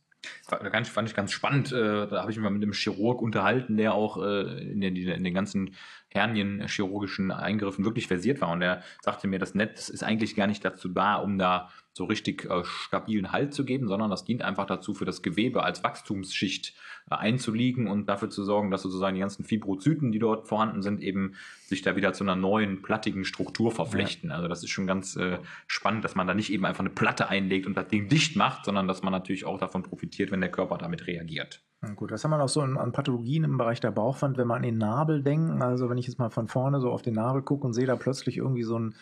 Das 0.50 0.60
ganz, 0.72 0.90
fand 0.90 1.10
ich 1.10 1.16
ganz 1.16 1.32
spannend. 1.32 1.72
Äh, 1.72 2.08
da 2.08 2.22
habe 2.22 2.32
ich 2.32 2.38
mich 2.38 2.44
mal 2.44 2.52
mit 2.52 2.62
einem 2.62 2.74
Chirurg 2.74 3.22
unterhalten, 3.22 3.78
der 3.78 3.94
auch 3.94 4.22
äh, 4.22 4.72
in 4.72 4.82
den, 4.82 4.96
in 4.96 5.24
den 5.24 5.34
ganzen 5.34 5.76
Hernien-chirurgischen 6.10 7.32
Eingriffen 7.32 7.86
wirklich 7.86 8.08
versiert 8.08 8.42
war. 8.42 8.50
Und 8.50 8.60
der 8.60 8.84
sagte 9.02 9.28
mir, 9.28 9.40
das 9.40 9.56
Netz 9.56 9.90
ist 9.90 10.04
eigentlich 10.04 10.36
gar 10.36 10.48
nicht 10.48 10.64
dazu 10.64 10.90
da, 10.90 11.16
um 11.16 11.38
da 11.38 11.70
so 11.94 12.06
richtig 12.06 12.50
äh, 12.50 12.64
stabilen 12.64 13.32
Halt 13.32 13.54
zu 13.54 13.66
geben, 13.66 13.88
sondern 13.88 14.10
das 14.10 14.24
dient 14.24 14.44
einfach 14.44 14.66
dazu, 14.66 14.94
für 14.94 15.06
das 15.06 15.22
Gewebe 15.22 15.64
als 15.64 15.84
Wachstumsschicht 15.84 16.74
äh, 17.10 17.16
einzuliegen 17.16 17.88
und 17.88 18.08
dafür 18.08 18.30
zu 18.30 18.44
sorgen, 18.44 18.72
dass 18.72 18.82
sozusagen 18.82 19.16
die 19.16 19.22
ganzen 19.22 19.44
Fibrozyten, 19.44 20.12
die 20.12 20.20
dort 20.20 20.48
vorhanden 20.48 20.82
sind, 20.82 21.02
eben 21.02 21.36
sich 21.66 21.82
da 21.82 21.96
wieder 21.96 22.14
zu 22.14 22.24
einer 22.24 22.36
neuen, 22.36 22.82
plattigen 22.82 23.26
Struktur 23.26 23.72
verflechten. 23.72 24.30
Ja. 24.30 24.38
Also 24.38 24.48
das 24.48 24.64
ist 24.64 24.70
schon 24.70 24.88
ganz 24.88 25.18
äh, 25.18 25.40
spannend, 25.68 26.06
dass 26.06 26.16
man 26.16 26.28
da 26.28 26.34
nicht 26.34 26.52
eben 26.52 26.66
einfach 26.66 26.82
eine 26.82 26.90
Platte 26.90 27.28
einlegt 27.28 27.68
und 27.68 27.76
das 27.76 27.90
Ding 27.90 28.08
dicht 28.08 28.38
macht, 28.38 28.66
sondern 28.66 28.88
dass 28.88 29.04
man 29.04 29.12
natürlich 29.12 29.46
auch 29.46 29.58
davon 29.58 29.84
profitiert, 29.84 30.32
wenn 30.32 30.42
der 30.42 30.52
Körper 30.52 30.78
damit 30.78 31.08
reagiert. 31.08 31.62
Gut, 31.96 32.12
was 32.12 32.24
haben 32.24 32.32
wir 32.32 32.38
noch 32.38 32.48
so 32.48 32.62
an 32.62 32.92
Pathologien 32.92 33.44
im 33.44 33.58
Bereich 33.58 33.80
der 33.80 33.90
Bauchwand, 33.90 34.38
wenn 34.38 34.48
wir 34.48 34.56
an 34.56 34.62
den 34.62 34.78
Nabel 34.78 35.24
denken? 35.24 35.64
Also 35.64 35.90
wenn 35.90 35.98
ich 35.98 36.06
jetzt 36.06 36.20
mal 36.20 36.30
von 36.30 36.48
vorne 36.48 36.80
so 36.80 36.92
auf 36.92 37.02
den 37.02 37.16
Nabel 37.16 37.42
gucke 37.42 37.66
und 37.66 37.74
sehe 37.74 37.88
da 37.88 37.96
plötzlich 37.96 38.38
irgendwie 38.38 38.64
so 38.64 38.78
ein 38.78 38.94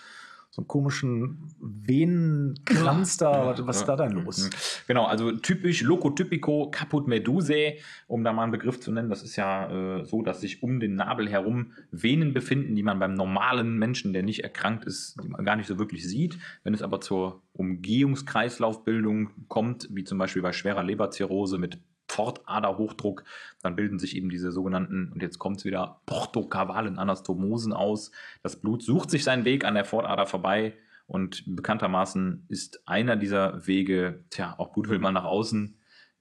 so 0.59 0.61
einen 0.61 0.67
komischen 0.67 1.37
Venenkranz 1.59 3.17
da. 3.17 3.53
Ja, 3.53 3.67
was 3.67 3.77
ist 3.77 3.85
da 3.85 3.95
denn 3.95 4.11
los? 4.11 4.45
Mhm. 4.45 4.49
Genau, 4.87 5.05
also 5.05 5.31
typisch 5.31 5.81
Locotypico 5.81 6.69
Caput 6.71 7.07
Medusae, 7.07 7.77
um 8.07 8.23
da 8.23 8.33
mal 8.33 8.43
einen 8.43 8.51
Begriff 8.51 8.79
zu 8.79 8.91
nennen. 8.91 9.09
Das 9.09 9.23
ist 9.23 9.35
ja 9.35 9.99
äh, 9.99 10.05
so, 10.05 10.21
dass 10.21 10.41
sich 10.41 10.61
um 10.63 10.79
den 10.79 10.95
Nabel 10.95 11.29
herum 11.29 11.73
Venen 11.91 12.33
befinden, 12.33 12.75
die 12.75 12.83
man 12.83 12.99
beim 12.99 13.13
normalen 13.13 13.77
Menschen, 13.77 14.13
der 14.13 14.23
nicht 14.23 14.43
erkrankt 14.43 14.85
ist, 14.85 15.17
gar 15.43 15.55
nicht 15.55 15.67
so 15.67 15.79
wirklich 15.79 16.07
sieht. 16.07 16.37
Wenn 16.63 16.73
es 16.73 16.81
aber 16.81 17.01
zur 17.01 17.41
Umgehungskreislaufbildung 17.53 19.29
kommt, 19.47 19.87
wie 19.91 20.03
zum 20.03 20.17
Beispiel 20.17 20.41
bei 20.41 20.51
schwerer 20.51 20.83
Leberzirrhose 20.83 21.57
mit 21.57 21.79
Pfortaderhochdruck, 22.09 23.23
dann 23.61 23.75
bilden 23.75 23.99
sich 23.99 24.15
eben 24.15 24.29
diese 24.29 24.51
sogenannten, 24.51 25.11
und 25.13 25.21
jetzt 25.21 25.39
kommt 25.39 25.57
es 25.59 25.65
wieder, 25.65 26.01
portokavalen 26.05 26.99
Anastomosen 26.99 27.71
aus. 27.71 28.11
Das 28.43 28.57
Blut 28.57 28.83
sucht 28.83 29.09
sich 29.09 29.23
seinen 29.23 29.45
Weg 29.45 29.63
an 29.63 29.75
der 29.75 29.85
Pfortader 29.85 30.25
vorbei 30.25 30.73
und 31.07 31.43
bekanntermaßen 31.55 32.45
ist 32.49 32.87
einer 32.87 33.15
dieser 33.15 33.65
Wege, 33.65 34.25
tja, 34.29 34.55
auch 34.57 34.73
gut 34.73 34.89
will 34.89 34.99
man 34.99 35.13
nach 35.13 35.23
außen, 35.23 35.77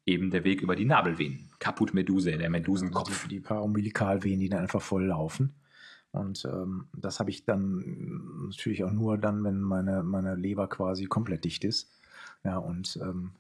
eben 0.07 0.31
der 0.31 0.45
Weg 0.45 0.63
über 0.63 0.77
die 0.77 0.87
Nabelvenen. 0.87 1.51
Caput 1.59 1.93
Medusae, 1.93 2.39
der 2.39 2.51
Medusenkopf. 2.51 3.09
Also 3.09 3.29
die, 3.29 3.37
die 3.37 3.41
Paraumbilikalvenen, 3.41 4.41
die 4.41 4.49
dann 4.49 4.61
einfach 4.61 4.81
voll 4.81 5.07
laufen. 5.07 5.55
Und 6.11 6.47
ähm, 6.47 6.87
das 6.97 7.21
habe 7.21 7.31
ich 7.31 7.45
dann 7.45 8.47
natürlich 8.49 8.83
auch 8.85 8.93
nur 8.93 9.19
dann, 9.19 9.45
wenn 9.45 9.61
meine, 9.61 10.03
meine 10.03 10.37
Leber 10.37 10.69
quasi 10.69 11.05
komplett 11.05 11.45
dicht 11.45 11.65
ist. 11.65 11.91
Ja, 12.45 12.57
und 12.57 12.99
ähm, 13.03 13.33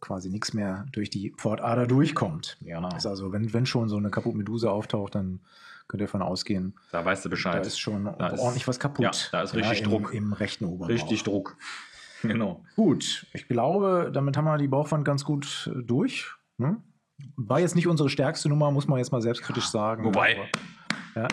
quasi 0.00 0.30
nichts 0.30 0.52
mehr 0.52 0.86
durch 0.92 1.10
die 1.10 1.30
Pfortader 1.30 1.86
durchkommt. 1.86 2.56
Genau. 2.62 2.94
Ist 2.96 3.06
also, 3.06 3.32
wenn, 3.32 3.52
wenn 3.52 3.66
schon 3.66 3.88
so 3.88 3.96
eine 3.96 4.10
kaputt 4.10 4.34
Medusa 4.34 4.70
auftaucht, 4.70 5.14
dann 5.14 5.40
könnt 5.88 6.02
ihr 6.02 6.06
davon 6.06 6.22
ausgehen. 6.22 6.74
Da 6.92 7.04
weißt 7.04 7.24
du 7.24 7.30
Bescheid. 7.30 7.56
Da 7.56 7.60
ist 7.60 7.78
schon 7.78 8.04
da 8.04 8.32
ordentlich 8.38 8.62
ist, 8.62 8.68
was 8.68 8.80
kaputt. 8.80 9.04
Ja, 9.04 9.10
da 9.32 9.42
ist 9.42 9.54
richtig 9.54 9.80
ja, 9.80 9.86
Druck. 9.86 10.14
Im, 10.14 10.32
rechten 10.32 10.64
Oberbauch. 10.64 10.88
Richtig 10.88 11.22
Druck. 11.24 11.56
Genau. 12.22 12.64
Gut, 12.74 13.26
ich 13.34 13.48
glaube, 13.48 14.10
damit 14.10 14.38
haben 14.38 14.46
wir 14.46 14.56
die 14.56 14.66
Bauchwand 14.66 15.04
ganz 15.04 15.26
gut 15.26 15.70
äh, 15.70 15.82
durch. 15.82 16.32
Ne? 16.56 16.78
War 17.36 17.60
jetzt 17.60 17.76
nicht 17.76 17.86
unsere 17.86 18.08
stärkste 18.08 18.48
Nummer, 18.48 18.70
muss 18.70 18.88
man 18.88 18.96
jetzt 18.96 19.12
mal 19.12 19.20
selbstkritisch 19.20 19.66
sagen. 19.66 20.06
Wobei. 20.06 20.38
Ja 21.14 21.28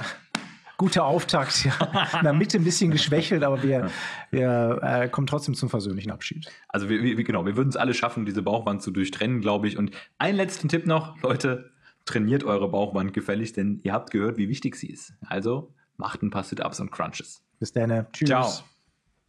guter 0.82 1.06
Auftakt. 1.06 1.64
Ja. 1.64 2.08
In 2.18 2.24
der 2.24 2.34
Mitte 2.34 2.58
ein 2.58 2.64
bisschen 2.64 2.90
geschwächelt, 2.98 3.44
aber 3.44 3.62
wir, 3.62 3.92
wir 4.32 4.80
äh, 4.82 5.10
kommen 5.10 5.28
trotzdem 5.28 5.54
zum 5.54 5.70
versöhnlichen 5.70 6.12
Abschied. 6.12 6.48
Also 6.68 6.90
wir, 6.90 7.04
wir 7.04 7.24
genau, 7.24 7.46
wir 7.46 7.56
würden 7.56 7.70
es 7.70 7.76
alle 7.76 7.94
schaffen, 7.94 8.26
diese 8.26 8.42
Bauchwand 8.42 8.82
zu 8.82 8.90
durchtrennen, 8.90 9.42
glaube 9.42 9.68
ich. 9.68 9.78
Und 9.78 9.92
einen 10.18 10.38
letzten 10.38 10.70
Tipp 10.70 10.88
noch, 10.88 11.22
Leute, 11.22 11.70
trainiert 12.06 12.44
eure 12.44 12.68
Bauchwand 12.68 13.14
gefällig, 13.14 13.54
denn 13.54 13.80
ihr 13.84 13.94
habt 13.94 14.10
gehört, 14.10 14.38
wie 14.38 14.50
wichtig 14.50 14.76
sie 14.76 14.88
ist. 14.88 15.14
Also 15.28 15.72
macht 15.98 16.24
ein 16.24 16.32
paar 16.32 16.44
Sit-Ups 16.44 16.80
und 16.80 16.92
Crunches. 16.92 17.44
Bis 17.60 17.72
dann. 17.74 18.08
Tschüss. 18.12 18.28
Ciao. 18.28 18.52